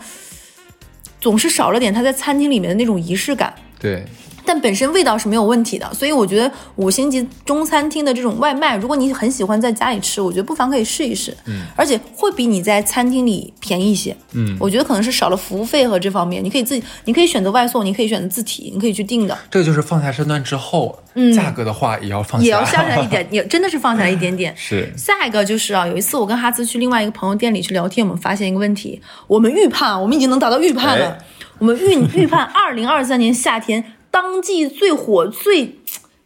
[1.22, 3.54] 总是少了点他在餐厅里面的那种仪式感。
[3.80, 4.06] 对，
[4.50, 11.32] 但本身味道是没有问题的，所以我觉得五星级中餐厅的这种外卖，如果你很喜欢在家里吃，我觉得不妨可以试一试。
[11.46, 14.18] 嗯，而且会比你在餐厅里便宜一些。
[14.32, 22.46] 嗯，我觉得可能是少了服务费和这方面，你可以自己，你可以选择外送，你可以选择自提，你可以去订的，这个就是放下身段之后，嗯价格的话也要放下，。
[22.48, 31.18] 也要下下来一点，也真的是放下来一点点 是，下一个就是啊，有一次我跟哈兹去另外一个朋友店里去聊天，我们发现一个问题，我们预判，我们已经能达到预判了哎，
[31.60, 35.80] 我们预预判二零二三年夏天当季最火、最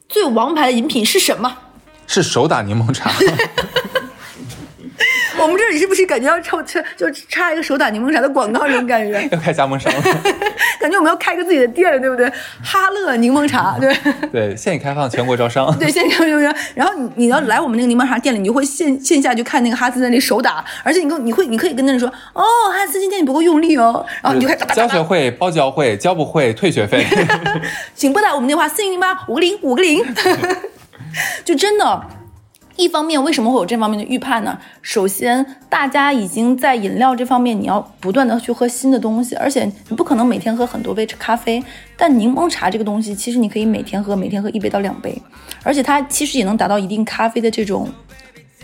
[0.07, 1.57] 最王牌的饮品是什么？
[2.07, 3.11] 是手打柠檬茶，
[5.43, 9.21] 我们这里是不是感觉要抽插 就插一个手打柠檬茶的广告这种感觉？
[9.31, 10.01] 要开加盟商了。
[10.79, 12.29] 感觉我们要开个自己的店了，对不对？
[12.63, 13.93] 哈乐柠檬茶，对。
[14.31, 15.77] 对，现已开放全国招商。
[15.77, 27.05] 对，现已开放全国招商，然后你你要来我们那个柠檬茶店里，你就会线线下就看那个哈斯在那里手打，而且你跟你会你可以跟那人说，哦，哈斯今天你不够用力哦，然后你就开始哒哒哒哒，交学会包教会，教不会退学费。
[27.95, 30.03] 请拨打我们电话四零零八五个零五个零，
[31.45, 32.01] 就真的。
[32.75, 34.57] 一方面，为什么会有这方面的预判呢？
[34.81, 41.63] 首先，大家已经在饮料这方面，你要不断的去喝新的东西，而且你不可能每天喝很多杯咖啡。
[41.95, 45.15] 但柠檬茶这个东西，其实你可以每天喝，每天喝一杯到两杯，
[45.61, 47.87] 而且它其实也能达到一定咖啡的这种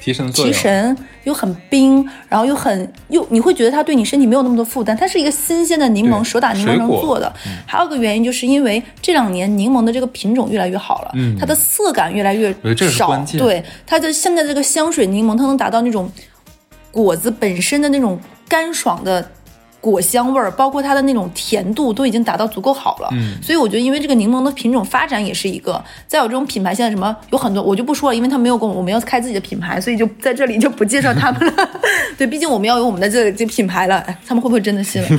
[0.02, 0.32] 提神。
[0.32, 4.96] 提神，又很冰，然后又很又你会觉得它对你身体没有那么多负担。
[4.96, 7.32] 它是一个新鲜的柠檬，手打柠檬能做的。
[7.66, 12.54] 还有个原因，就是因为这两年柠檬的这个品种越来越好了，嗯它的涩感越来越
[12.90, 13.24] 少。
[13.38, 16.12] 对，它的现在这个香水柠檬，它能达到那种
[16.92, 19.30] 果子本身的那种干爽的。
[19.82, 23.10] 果香味儿，包括它的那种甜度，都已经达到足够好了。
[23.14, 31.70] 嗯所以我觉得，因为这个柠檬的品种发展也是一个，再有这种品牌，现在什么有很多，我就不说了，因为他没有跟我我们要开自己的品牌，所以就在这里就不介绍他们了。
[32.18, 35.08] 对，毕竟我们要有我们的这这品牌了，哎他们会不会真的信了？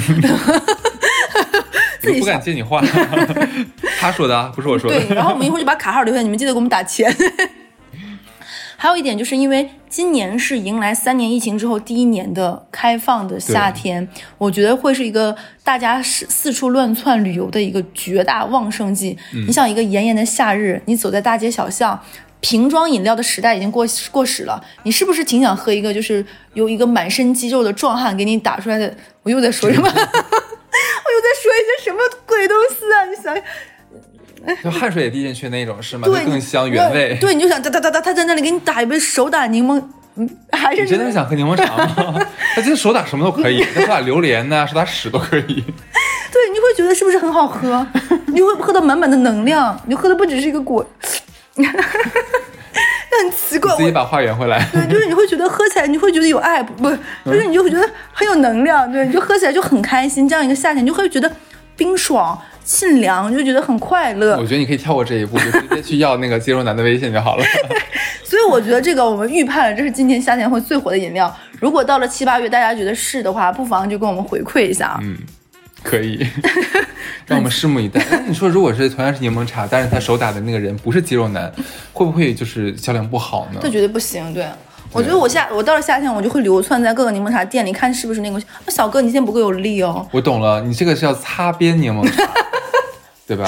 [2.01, 2.83] 自己不敢想接你话，
[4.01, 4.99] 他说的啊，不是我说的。
[4.99, 7.15] 对，然后我们一会儿就把卡号留下，你们记得给我们打钱。
[8.83, 19.19] 还有一点，就是因为今年是迎来三年疫情之后第一年的开放的夏天，我觉得会是一个大家四四处乱窜旅游的一个绝大旺盛季。
[19.47, 22.01] 你想，一个炎炎的夏日，你走在大街小巷。
[22.41, 28.97] 瓶装饮料的时代已经过过时了，你是不是挺想喝一个就是由一个满身肌肉的壮汉给你打出来的？
[29.25, 29.87] 我又在说什么？
[29.93, 33.05] 我又在说一些什么鬼东西啊！
[33.05, 33.45] 你想想，
[34.63, 36.09] 就汗水也滴进去那种是吗？
[36.09, 37.17] 对，更香原味。
[37.21, 39.83] 对，你就想哒哒哒哒，他在那里给你打一杯手打柠檬，
[40.17, 42.21] 嗯，还是你真的是想喝柠檬茶吗？
[42.55, 45.45] 他真手打什么都可以，他手打榴莲呐、手打屎都可以。
[46.33, 47.87] 对，你会觉得是不是很好喝？
[48.29, 50.85] 你会喝到满满的能量，你喝的不只是一个果，
[51.57, 53.73] 很奇怪。
[53.73, 54.65] 我自己把话圆回来。
[54.73, 56.89] 对，就是你会觉得喝起来，你会觉得有爱，不不，
[57.27, 60.29] 就是你就会觉得很有能量，对，你就喝起来就很开心。
[60.29, 61.31] 这样一个夏天，你就会觉得
[61.77, 62.41] 冰爽、
[62.73, 64.47] 沁凉，就觉得很快乐我。
[64.47, 67.45] 觉得你可以跳过这一步，就直接去要那个肌肉男的微信就好了。
[68.23, 71.35] 所以我觉得这个我们预判了，这是今年夏天会最火的饮料。
[71.59, 75.01] 如果到了七八月，大家觉得是的话，不妨就跟我们回馈一下啊。
[75.03, 75.19] 嗯，
[75.83, 76.25] 可以，
[77.27, 78.01] 让我们拭目以待。
[78.09, 81.53] 那你说，如果是同样是柠檬茶，但是他手打的那个人不是肌肉男，
[81.93, 83.59] 会不会就是销量不好呢？
[83.61, 84.47] 这绝对不行，对。
[84.93, 90.07] 我觉得我夏我到了夏天，我就会流窜在各个柠檬茶店里，看是不是那个啊小哥，你今天不够有力哦。
[90.11, 92.29] 我懂了，你这个是要擦边柠檬茶，
[93.27, 93.45] 对吧？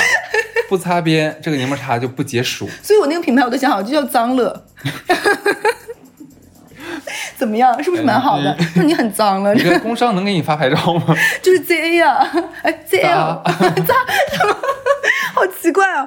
[0.68, 2.68] 不擦边，这个柠檬茶就不解暑。
[2.82, 4.64] 所以我那个品牌我都想好，就叫脏乐。
[7.36, 7.82] 怎么样？
[7.82, 8.56] 是不是蛮好的？
[8.72, 11.14] 说你很脏了，工商能给你发牌照吗？
[11.42, 12.30] 就是 ZA 啊，
[12.62, 13.42] 哎 ZL，脏
[13.84, 13.96] 脏，
[15.34, 16.06] 好奇怪啊！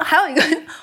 [0.00, 0.42] 还有一个，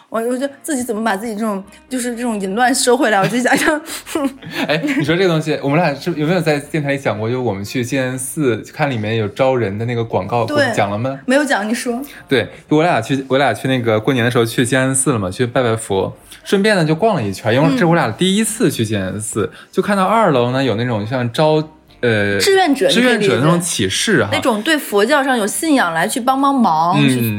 [0.10, 3.20] 我我就自己怎么把自己这种就是这种淫乱收回来？
[3.20, 3.82] 我自己想想，
[4.68, 7.30] 哎，你说这个东西，我们俩是有没有在电台里讲过？
[7.30, 11.20] 就我们去静安寺看里面有招人的那个广告，对讲了吗？
[11.26, 21.64] 没有讲，你说对，我俩去，我俩去那个过年的时候去静安寺了嘛，去拜拜佛，顺便呢就逛了一圈，因为这我俩第一次去静安寺，就看到二楼呢有那种像招
[22.06, 26.96] 呃志愿者志愿者那种启示哈，那种对佛教上有信仰来去帮帮忙，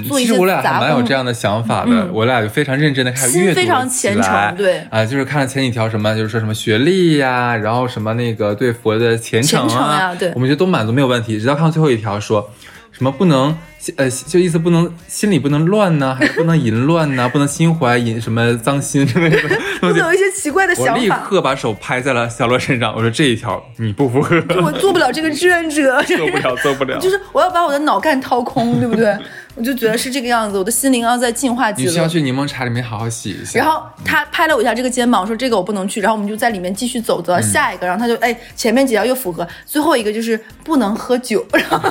[0.06, 1.14] 做一些其实我俩还蛮有这。
[1.16, 2.10] 样的想法的，嗯。
[2.12, 4.82] 我俩就非常认真的开始阅读非常了起虔诚来对。
[4.90, 10.30] 啊、就是看了前几条什么，就是说什么学历呀、然后什么那个对佛的虔诚啊，虔诚呀对。
[10.34, 12.50] 我们觉得都满足没有问题，直到看到最后一条说。
[12.96, 13.56] 什么不能
[13.96, 19.38] 呃，就意思不能心里不能乱呢，还是不能淫乱呢， 不能心怀淫什么脏心之类的
[19.80, 20.00] 东西。
[20.00, 26.98] 有一些奇怪的我立想法，刻把手拍在了小罗身上，我说这一条你不符合，我 做不了这个志愿者，做不了，做不了。
[26.98, 29.16] 就是我要把我的脑干掏空，对不对？
[29.54, 31.70] 我就觉得是这个样子，我的心灵要在净化。
[31.70, 33.60] 你需要去柠檬茶里面好好洗一下。
[33.60, 41.90] 然后他拍了我一下这个肩膀，说这个我不能去，然后我们就在里面继续走，走到下一个，然后他就哎前面几条又符合，最后一个就是不能喝酒，然后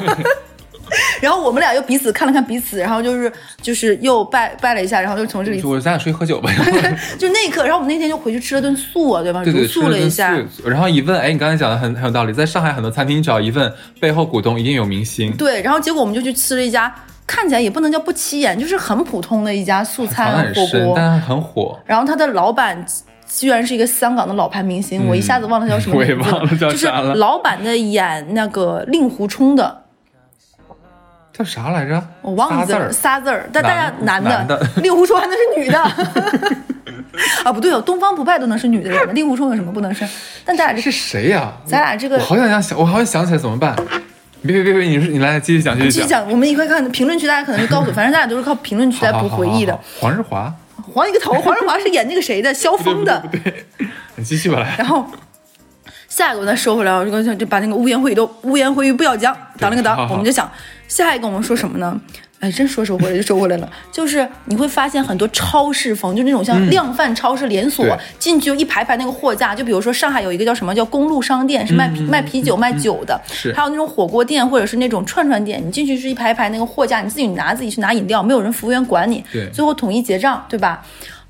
[1.22, 6.50] 然后我们俩又彼此看了看彼此，然后就是就是又拜拜了一下，然后就从这里说咱俩出去喝酒吧。
[7.18, 9.44] 就那一刻，然后我们那天就回去吃了顿素啊，对吧？
[9.44, 16.94] 对对，素了一下，然后一问，哎，你刚才讲的很很有道理，在上海很多餐厅，你只要一问，背后股东一定有明星，对，然后结果我们就去吃了一家
[17.28, 21.78] 看起来也不能叫不起眼，就是很普通的一家素藏餐火锅，但很火。
[21.86, 22.86] 然后他的老板
[23.28, 29.82] 居然是一个香港的老牌明星，我一下子忘了叫什么嗯 我也忘了叫就是老板的演那个令狐冲的，
[31.38, 32.02] 叫啥来着？
[32.22, 32.92] 我忘了仨字儿。
[32.92, 35.80] 仨字儿，但大家男的 令狐冲还能是女的
[37.44, 37.52] 啊？
[37.52, 40.06] 不对哦，东方不败都能是女的人，令狐冲有什么不能是？
[40.46, 43.76] 但咱俩这是谁呀、咱俩这个我好想想，我好想想起来怎么办？
[44.42, 45.92] 别别别别，你是你来继续讲，继续讲。
[45.92, 49.80] 继续讲，我们一块看评论区，大家可能就告诉我，反正咱俩都是靠评论区来补回忆的好。
[49.80, 50.54] 好好好黄日华，
[50.94, 53.22] 黄一个头，黄日华是演那个谁的 萧峰的，
[54.16, 54.76] 你继续吧来。
[54.78, 55.06] 然后
[56.16, 60.50] 下一个我再收回来，我就跟就把那个污言秽语都污言秽语不要讲，当了个当，我们就想
[60.88, 62.00] 下一个我们说什么呢？
[62.40, 73.20] 哎，真说收回来就收回来了，就是你会发现很多超市风，就那种像量贩超市连锁，对进去就一排排那个货架，就比如说上海有一个叫什么叫公路商店，是卖啤、卖啤酒卖酒的，
[73.54, 79.50] 还有那种火锅店或者是那种串串店，你进去是一排排那个货架，你自己拿自己去拿饮料，没有人服务员管你，对。
[79.50, 80.82] 最后统一结账，对吧？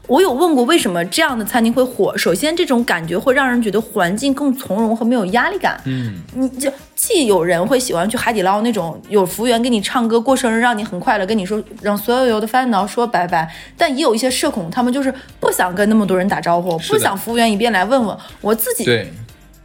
[0.07, 5.79] 我有问过为什么这样的餐厅会火，首先这种感觉会让人觉得环境更从容和没有压力感。
[5.85, 18.85] 嗯，你就既有人会喜欢去海底捞那种有服务员给你唱歌过生日，让你很快乐，跟你说让所有有的烦恼说拜拜，但也有一些社恐，他们就是不想跟那么多人打招呼，不想服务员一遍来问问我自己。
[18.85, 19.11] 对，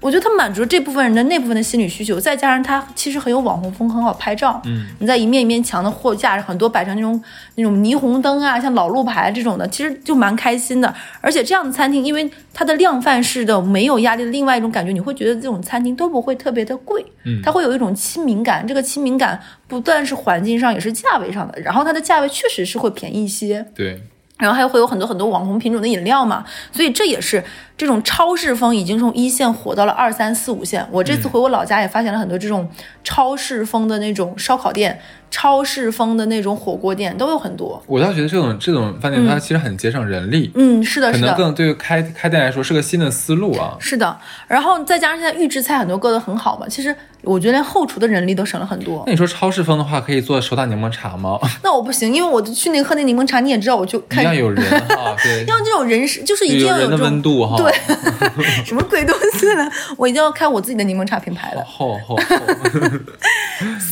[0.01, 4.61] 我觉得他满足了这部分人的那部分的心理需求，再加上他其实很有网红风，很好拍照。
[4.65, 7.23] 嗯，你在一面一面墙的货架，很多摆成那种
[7.57, 10.93] 那种霓虹灯啊，像老路牌这种的，其实就蛮开心的。
[11.21, 18.67] 而且这样的餐厅，因为它的量贩式的没有压力的另外一种感觉，你会觉得这种餐厅都不会特别的贵，嗯它会有一种亲民感。
[18.67, 23.67] 这个亲民感不但是环境上，也是价位上的，然后它的价位确实是会便宜一些。
[23.75, 24.01] 对，
[24.39, 27.45] 然后还会有很多很多网红品种的饮料嘛，所以这也是
[27.81, 30.87] 这种超市风已经从一线火到了二三四五线。
[30.91, 32.69] 我这次回我老家也发现了很多这种
[33.03, 37.83] 超市风的那种烧烤店、超市风的那种火锅店都有很多。
[37.87, 41.29] 我倒觉得这种这种饭店它其实很节省人力，嗯，是的，可是的。
[41.29, 43.75] 能更对于开开店来说是个新的思路啊。
[43.79, 44.15] 是的，
[44.47, 49.05] 然后再加上现在预制菜很多做的很好嘛，其实我觉得连后厨的人力都省了很多。
[49.07, 51.39] 那你说超市风的话，可以做手打柠檬茶吗？
[51.65, 57.70] 那我不行，因为我去那喝那柠檬茶，你也知道，我就一看定要有人哈， 对，要这种人是，就是一定要有这种温度哈，对，
[58.65, 59.71] 什么鬼东西呢？
[59.97, 61.65] 我一定要开我自己的柠檬茶品牌了。
[61.65, 62.23] 厚厚厚，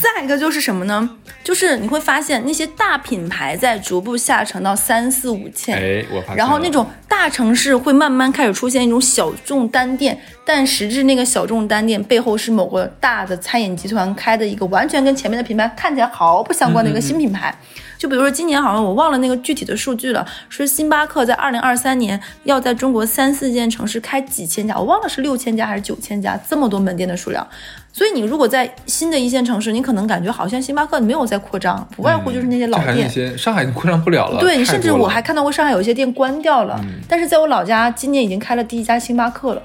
[0.03, 1.09] 再 一个就是什么呢？
[1.45, 17.55] 就是你会发现那些大品牌在逐步下沉到三四五线，哎，我发现了，然后那种大城市会慢慢开始出现一种小众单店，但实质那个小众单店背后是某个大的餐饮集团开的一个完全跟前面的品牌看起来毫不相关的一个新品牌。
[17.99, 27.47] 就比如说今年好像我忘了那个具体的数据了，说星巴克在二零二三年要在中国三四线城市开几千家，我忘了是六千家还是九千家，这么多门店的数量。
[27.93, 39.63] 所以你如果在新的一线城市，你可能感觉好像星巴克没有在扩张，不外乎就是那些老店上海已经扩张不了了，对，太甚至我还看到过上海有一些店关掉了，但是在我老家今年已经开了第一家星巴克了。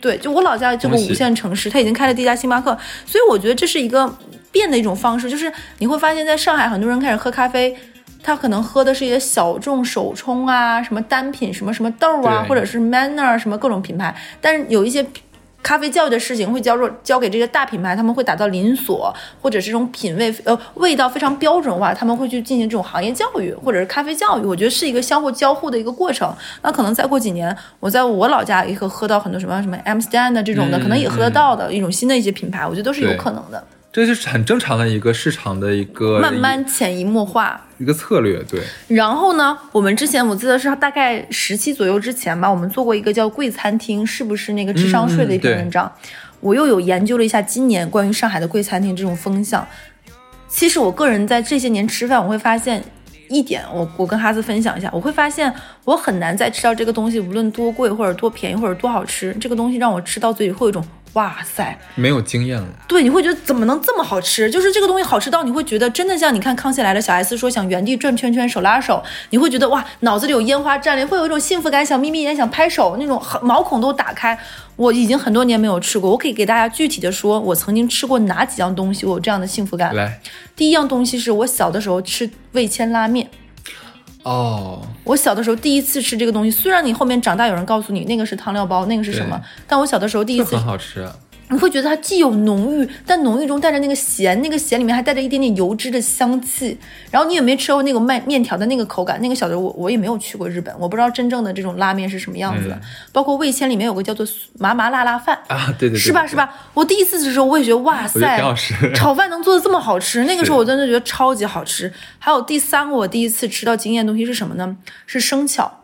[0.00, 4.08] 对，就我老家这个五线城市，它已经开了第一家星巴克，所以我觉得这是一个
[4.58, 7.76] 变的一种方式，就是你会发现在上海很多人开始喝咖啡。
[8.20, 15.06] 他可能喝的是一些小众手冲啊，什么单品，什么什么豆啊，或者是 Manner 什么各种品牌，但是有一些
[15.62, 26.34] 咖啡教育的事情会交入交给这些大品牌，他们会打造连锁，或者是这种品味呃味道非常标准化，他们会去进行这种行业教育或者是咖啡教育，我觉得是一个相互交互的一个过程。
[26.62, 33.64] 那可能再过几年，我在我老家也会喝到很多什么什么 Amsterdam 的这种的，嗯可能也喝得到的一种新的一些品牌，我觉得都是有可能的，
[33.98, 37.60] 这就是很正常的一个市场的一个慢慢潜移默化。
[37.78, 45.90] 一个策略，对，然后呢，我们之前我记得是大概十期左右之前吧，我们做过一个叫“贵餐厅”，是不是那个智商税的一篇文章？
[46.38, 49.66] 我又有研究了一下今年关于上海的贵餐厅这种风向。
[50.46, 52.80] 其实我个人在这些年吃饭，我会发现
[53.28, 55.52] 一点，我我跟哈斯分享一下，我会发现
[55.84, 64.50] 我很难再吃到这个东西，无论多贵或者多便宜或者多好吃，这个东西让我吃到嘴里会有一种哇塞，没有经验了，对，你会觉得怎么能这么好吃？
[64.50, 74.38] 就是这个东西好吃到你会觉得真的像你看《康熙来了》，小 S 说想原地转圈圈手拉手，你会觉得哇，脑子里有烟花炸裂，会有一种幸福感，想眯眯眼想拍手，那种很毛孔都打开。
[74.78, 79.92] 我已经很多年没有吃过，我可以给大家具体的说，我曾经吃过哪几样东西，我有这样的幸福感。
[79.94, 80.20] 来，
[80.54, 83.28] 第一样东西是我小的时候吃味千拉面。
[84.22, 91.08] 哦，我小的时候第一次吃这个东西，虽然你后面长大有人告诉你那个是汤料包，那个是什么，但我小的时候第一次很好吃，
[91.50, 96.78] 你会觉得它既有浓郁，但浓郁中带着那个咸，那个咸里面还带着一点点油脂的香气。
[97.10, 99.18] 然后你也没有吃过那个面面条的那个口感？
[99.22, 102.74] 那个小的我我也没有去过日本，我不知道真正的这种拉面是什么样子的。
[102.74, 102.80] 嗯
[103.12, 104.24] 包括味千里面有个叫做
[104.58, 105.36] 麻麻辣辣饭。
[105.48, 106.26] 啊，对对对，是吧？
[106.26, 106.36] 是？
[106.36, 106.52] 吧？
[106.74, 108.40] 我第一次吃的时候，我也觉得哇塞
[108.94, 111.92] 炒饭能做的这么好吃，那个时候我真的觉得超级好吃。
[112.18, 114.76] 还有第三个，我第一次吃到惊艳的东西是什么呢？
[115.06, 115.77] 是生巧。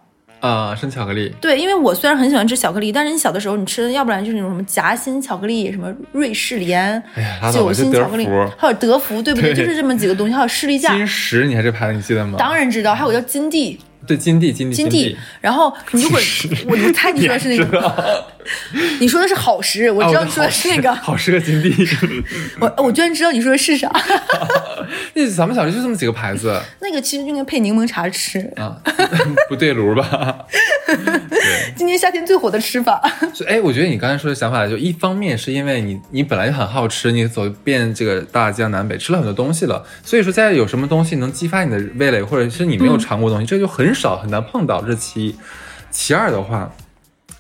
[0.47, 9.55] 啊，生巧克力，对，因为我虽然很喜欢吃巧克力，但是你小的时候你吃的，要不然就是那种什么夹心巧克力，什么瑞士莲、哎呀，拉倒酒吧，就德心巧克力芙，还有德芙，对不对？
[9.55, 12.37] 对就是这么几个东西，还有士力架，金石，你还这牌子你记得吗？
[12.39, 16.19] 当然知道，还有叫金地，对，金地，金地，金地地。，然后你如果
[16.67, 18.25] 我我猜你说的是那个，
[19.01, 21.75] 你说的是好时，我啊知道你说的是那个，好吃个金地。
[22.61, 23.91] 我我居然知道你说的是啥，
[25.15, 28.77] 那咱们小时候就这么几个牌子那个其实就应该配柠檬茶吃，啊，
[29.49, 30.39] 不对炉吧？
[31.77, 33.01] 今年夏天最火的吃法。
[33.47, 45.37] 哎，我觉得你刚才说的想法，就一方面是因为你你本来就很好吃，你走遍这个大江南北，吃了很多东西了，所以说在有什么东西能激发你的味蕾，或者是你没有尝过的东西，这就很少很难碰到，这其一。
[45.91, 46.69] 其二的话，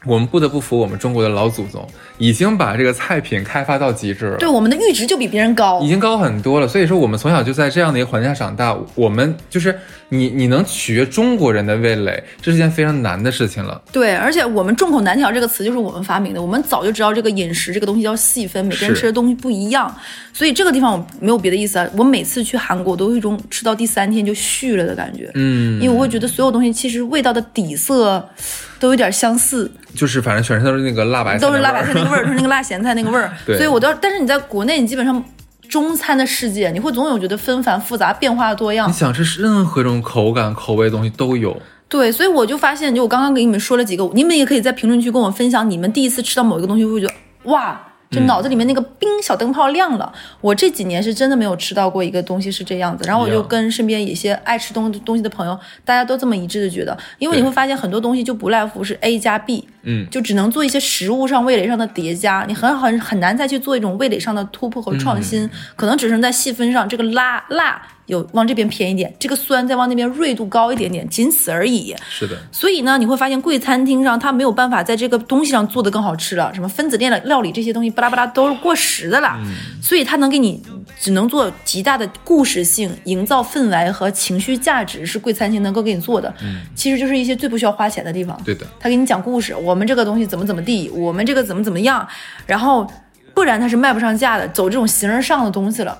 [0.06, 1.84] 我们不得不服我们中国的老祖宗，
[2.18, 4.36] 已经把这个菜品开发到极致了。
[4.36, 5.88] 对，我们的阈值就比别人高已。
[5.88, 9.76] 经高很多了，所以说我们从小就在这样的一个环境下长大，我们就是
[10.14, 13.80] 你你能取悦中国人的味蕾，这是件非常难的事情了。
[13.92, 19.94] 对，而且我们众口难调这个词就是我们发明的，我们早就知道这个饮食这个东西要细分，每个人吃的东西不一样，
[20.32, 21.88] 所以这个地方我没有别的意思啊。
[21.96, 28.28] 我每次去韩国，我都有一种吃到第三天就续了的感觉，嗯，因为我会觉得所有东西其实味道的底色
[28.78, 33.94] 都有点相似，就是反正全身都是那个辣白菜都是辣白菜那个味儿， 就是那个辣咸菜那个味儿，对所以我都要。
[33.94, 35.22] 但是你在国内，你基本上
[35.74, 38.92] 中餐的世界，你会总有觉得纷繁复杂、变化多样你。
[38.92, 41.60] 想吃任何一种口感、口味的东西都有。
[41.88, 47.12] 对，所以我就发现，就我刚刚给你们说了几个，你们也可以在评论区跟我分享，你们第一次吃到某一个东西会觉得
[47.50, 47.80] 哇，
[48.14, 50.12] 就脑子里面那个冰小灯泡亮了。
[50.40, 67.82] 我这几年是真的没有吃到过一个东西是这样子，然后我就跟身边一些爱吃东东西的朋友，大家都这么一致的觉得，因为你会发现很多东西就不赖乎是 A 加 B，嗯，就只能做一些食物上味蕾上的叠加，你很很很难再去做一种味蕾上的突破和创新，可能只是在细分上这个辣辣。
[68.06, 71.94] 有往这边偏一点，这个酸再往那边锐度高一点点，仅此而已。
[72.08, 79.38] 是的，所以呢，你会发现贵餐厅上它没有办法在这个东西上做的更好吃了，什么分子料料理这些东西巴拉巴拉都是过时的了。
[79.42, 80.62] 嗯，所以它能给你
[81.00, 86.32] 只能做极大的故事性，营造氛围和情绪价值是贵餐厅能够给你做的。
[86.42, 88.38] 嗯，其实就是一些最不需要花钱的地方。
[88.44, 92.06] 对的，他给你讲故事，我们这个东西怎么怎么地，我们这个怎么怎么样，
[92.46, 92.86] 然后
[93.32, 95.98] 不然它是卖不上价的，走这种形而上的东西了。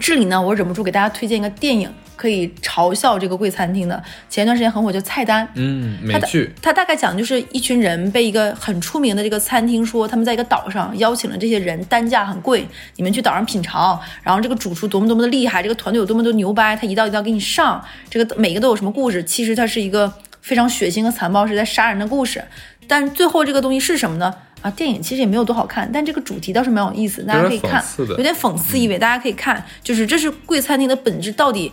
[0.00, 4.02] 这里呢，我忍不住给大家推荐一个电影，可以嘲笑这个贵餐厅的。
[4.28, 5.44] 前一段时间很火，叫《菜单》。
[5.54, 6.52] 嗯，美剧。
[6.60, 12.66] 它大概讲的就是一群人被一个很出名的这个餐厅说，他们在一个岛上邀请了这些人，单价很贵，
[12.96, 13.98] 你们去岛上品尝。
[14.22, 17.84] 然后这个主厨多么多么的厉害，这个团队有多么多牛掰，他一道一道给你上。
[18.10, 19.22] 这个每个都有什么故事？
[19.22, 22.42] 其实它是一个非常血腥和残暴，是在杀人的故事。
[22.88, 24.34] 但最后这个东西是什么呢？
[24.62, 31.70] 啊，电影其实也没有多好看，但这个主题倒是蛮有意思，大家可以看，有点讽刺意味，大家可以看，就是这是贵餐厅的本质，到底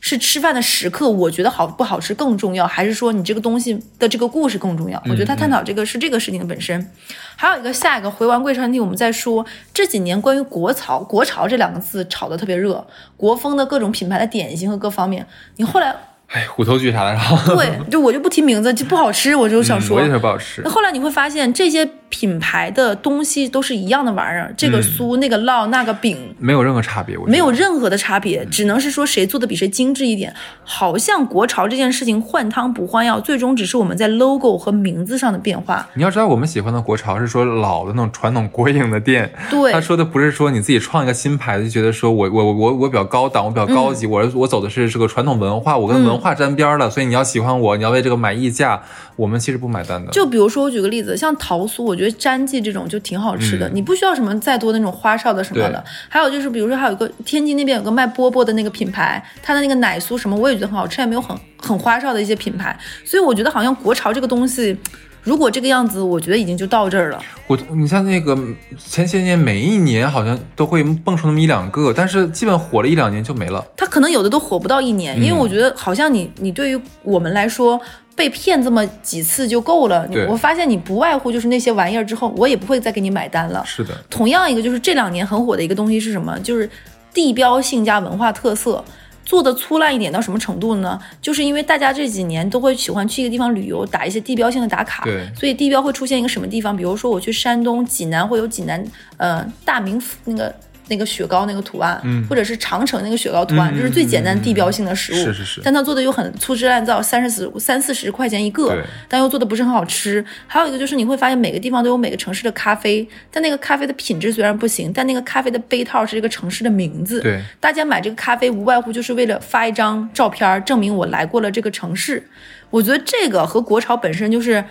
[0.00, 5.02] 是吃饭的时刻，我觉得好不好吃更重要，还是说你这个东西的这个故事更重要？
[5.06, 6.90] 我觉得他探讨这个是这个事情的本身。
[7.34, 15.26] 还有一个下一个回完贵餐厅，我们再说这几年关于国潮，国潮这两个字炒得特别热，国风的各种品牌的点心和各方面，
[15.56, 15.96] 你后来。
[16.28, 20.60] 哎，虎头驹啥的，然 后对，就我就不提名字，就不好吃，我就想说，我也是不好吃。
[20.64, 30.34] 那后来你会发现，这些品牌的东西都是一样的玩意儿，这个酥，那个烙，那个饼，没有任何差别，没有任何的差别，只能是说谁做的比谁精致一点。
[30.64, 35.88] 好像国潮这件事情换汤不换药，最终只是我们在 logo 和名字上的变化。
[35.94, 46.88] 你要知道，我们喜欢的国潮是说老的那种传统国营的店，对，他说的不是说你自己创一个新牌子，就觉得说我我我我比较高档，我比较高级，我我走的是这个传统文化，我跟文化沾边了。
[46.88, 48.82] 所以你要喜欢我，你要为这个买溢价，
[49.16, 50.12] 我们其实不买单的。
[50.12, 55.82] 就比如说，我举个例子，像桃酥，我觉得詹记这种就挺好吃的，你不需要什么再多那种花哨的什么的。
[56.08, 62.78] 还有就是，比如说还有一个天津那边有个卖波波的那个品牌，它的那个奶酥什么，我也觉得很好吃，也没有很很花哨的一些品牌。
[63.04, 64.76] 所以我觉得好像国潮这个东西。
[65.22, 67.20] 如果这个样子，我觉得已经就到这儿了。
[67.48, 68.38] 我，你像那个
[68.78, 73.66] 前些年，每一年好像都会蹦出那么一两个，但是基本火了一两年就没了。
[73.76, 77.80] 它可能有的都火不到一年，因为我觉得好像你，你对于我们来说，
[78.16, 80.08] 被骗这么几次就够了。
[80.28, 83.62] 我发现你不外乎就是那些玩意儿之后，我也不会再给你买单了。
[83.64, 83.94] 是的。
[84.10, 86.36] 同样一个就是这两年很火的一个东西是什么？
[86.40, 86.68] 就是
[87.12, 88.82] 地标性加文化特色。
[89.24, 90.96] 做的粗烂一点到什么程度呢？
[91.20, 96.76] 就是因为大家这几年都会喜欢去一个地方旅游，打一些地标性的打卡，对，所以地标会出现一个什么地方？
[96.76, 98.84] 比如说我去山东济南，会有济南，
[99.16, 100.54] 呃，大名府那个。
[100.88, 105.60] 那个雪糕那个图案，嗯，或者是长城那个雪糕图案，这是最简单地标性的食物，是是是。
[105.64, 108.76] 但它做的又很粗制滥造，三十四三四十块钱一个，
[109.08, 110.24] 但又做的不是很好吃。
[110.46, 117.20] 还有一个就是你会发现每个地方都有每个城市的咖啡，但那个咖啡的品质虽然不行，但那个咖啡的杯套是这个城市的名字。
[117.20, 122.22] 对，大家买这个咖啡无外乎就是为了发一张照片，证明我来过了这个城市。
[122.70, 124.64] 我觉得这个和国潮本身就是，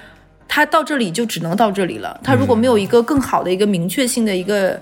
[0.48, 2.20] 它到这里就只能到这里了。
[2.24, 4.82] 它如果没有一个更好的一个明确性的一个。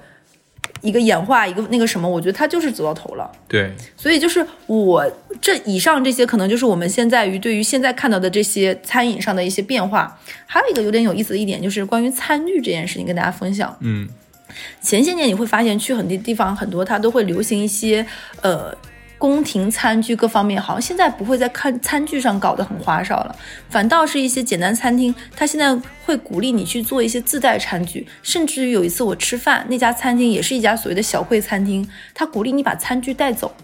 [0.81, 3.31] 一个演化，一个那个什么，我觉得他就是走到头了。
[3.47, 5.09] 对，所以就是我
[5.41, 10.19] 这以上这些，可能就是我们现在于对于现在看到的这些餐饮上的一些变化。
[10.45, 13.75] 还有一个有点有意思的一点，就是关于餐具这件事情，跟大家分享。
[13.81, 14.07] 嗯，
[14.81, 18.05] 前些年你会发现去很多地方，很多它都会流行一些
[18.41, 18.75] 呃。
[19.23, 23.33] 宫廷餐具各方面，好像现在不会在看餐具上搞得很花哨了，
[23.69, 25.73] 反倒是一些简单餐厅，他现在
[26.05, 33.55] 会鼓励你去做一些自带餐具，甚至于有一次我吃饭，那家餐厅也是一家所谓的小会餐厅，他鼓励你把餐具带走。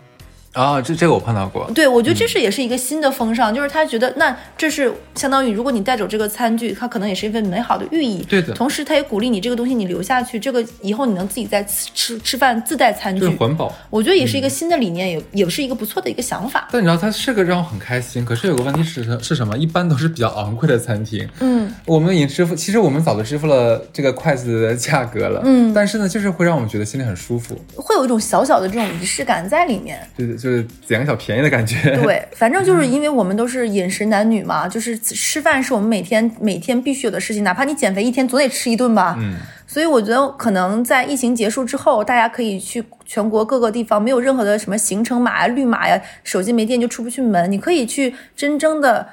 [0.54, 1.70] 啊，这这个我碰到过。
[1.76, 8.24] 对，我觉得这是也是一个新的风尚，就是他觉得那这是相当于，如果你带走这个餐具，它可能也是一份美好的寓意。
[8.24, 8.54] 对的。
[8.54, 13.72] 同时，他也鼓励你这个东西你留下去，这个以后你能自己在吃吃饭自带餐具，环保。
[13.90, 16.68] 我觉得也是一个新的理念，也也是一个不错的一个想法。
[16.72, 19.56] 但你知道，它是个让我很开心，可是有个问题是是什么？
[19.58, 21.28] 一般都是比较昂贵的餐厅。
[21.42, 21.72] 嗯。
[21.86, 25.42] 我们已经支付，其实我们早就支付了这个筷子的价格了。
[25.46, 25.72] 嗯。
[25.74, 30.00] 但是呢，就是会让我们觉得心里很舒服，会有一种小小的这种仪式感在里面。
[30.18, 31.16] 对对，就是捡个小。
[31.20, 39.18] 便宜的感觉，对， 反正就是因为我们都是饮食男女嘛，就是吃饭是我们每天每天必须有的事情，哪怕你减肥一天总得吃一顿吧。
[39.20, 39.36] 嗯，
[39.68, 49.06] 所以我觉得可能在疫情结束之后，大家可以去全国各个地方，没有任何的什么行程码呀、绿码呀，手机没电就出不去门，你可以去真正的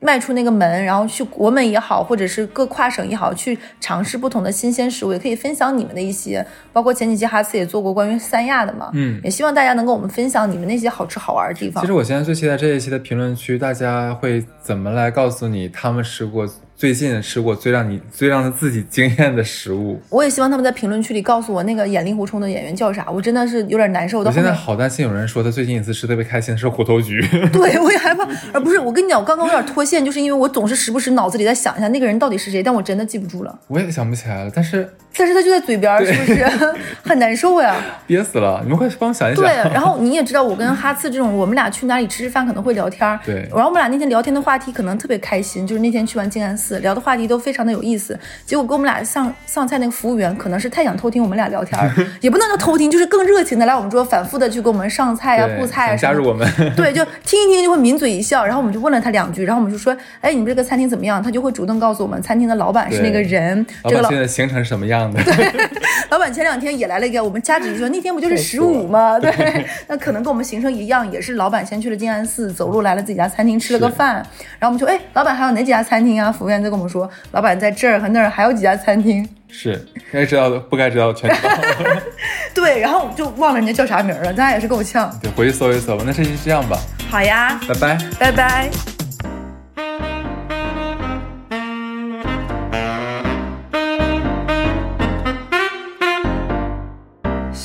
[0.00, 11.92] 迈出那个门，然后去国门也好，或者是各跨省也好，去尝试不同的新鲜食物，也可以分享你们的一些，包括前几期哈斯也做过关于三亚的嘛，嗯也希望大家能跟我们分享你们那些好吃好玩的地方其实。
[11.92, 16.48] 我现在最期待这一期的评论区，大家会怎么来告诉你他们吃过
[16.78, 20.00] 最近吃过最让你最让他自己惊艳的食物？
[20.10, 24.20] 我也希望他们在评论区里告诉我那个演令狐冲的演员叫啥，我真的是有点难受。
[24.20, 27.20] 我现在好担心有人说他最近一次吃特别开心的是虎头局。
[27.52, 33.58] 对我也害怕，而不是我跟你讲，我刚刚有点脱线，就是因为我总是时不时脑子里在想一下那个人到底是谁，但我真的记不住了。
[33.66, 36.46] 我也想不起来了，但是但是他就在嘴边，是不是
[37.02, 37.74] 很难受呀？
[38.06, 38.60] 憋死了。
[38.62, 39.44] 你们快帮我想一想。
[39.44, 43.18] 对，然后你也知道，我跟哈次这种，我们俩去哪里吃吃饭可能会聊天。
[43.26, 48.18] 对然后我们俩那天聊天的话题可能特别开心，就是那天去完静安寺聊的话题都非常的有意思。
[48.46, 51.78] 结果跟我们俩上上菜那个服务员可能是太想偷听我们俩聊天，
[52.20, 55.96] 也不能叫偷听，就是更热情的来我们桌反复的去给我们上菜啊、对布菜啊。
[55.96, 56.48] 加入我们。
[56.76, 61.22] 对，就听一听就会抿嘴一笑，然后我们就问了他两句，然后我们就说，哎，你们这个餐厅怎么样？
[61.22, 65.22] 他就会主动告诉我们，餐厅的老板是那个人，这个老板现在行程是什么样的？
[66.10, 69.18] 老板前两天也来了一个，我们掐指一算，那天不就是十五吗？
[69.18, 69.32] 对，
[69.88, 74.14] 那可能跟我们行程一样，也是老板先去了静安寺，走路来了自己家餐厅吃了个饭，
[74.58, 76.32] 然后我们就哎，老板还有哪几家餐厅啊？
[76.32, 79.28] 服务员就跟我们说，老板在这儿和那儿还有几家餐厅。
[79.50, 79.82] 是
[80.12, 81.50] 该知道的不该知道的全知道。
[82.54, 85.10] 对，然后我就忘了人家叫啥名儿了，咱俩也是够呛。
[85.22, 86.04] 对，回去搜一搜吧。
[86.06, 86.78] 那这期这样吧，
[87.10, 87.98] 好呀，拜拜。
[88.18, 89.07] 拜拜。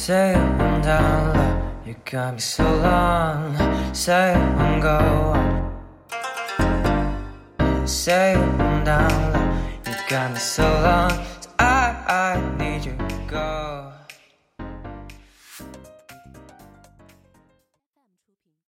[0.06, 3.56] Say one dollar, you got me so long.
[3.96, 5.00] Say one go.
[7.86, 11.12] Say one dollar, you got me so long.
[11.58, 13.93] I, I need you to go.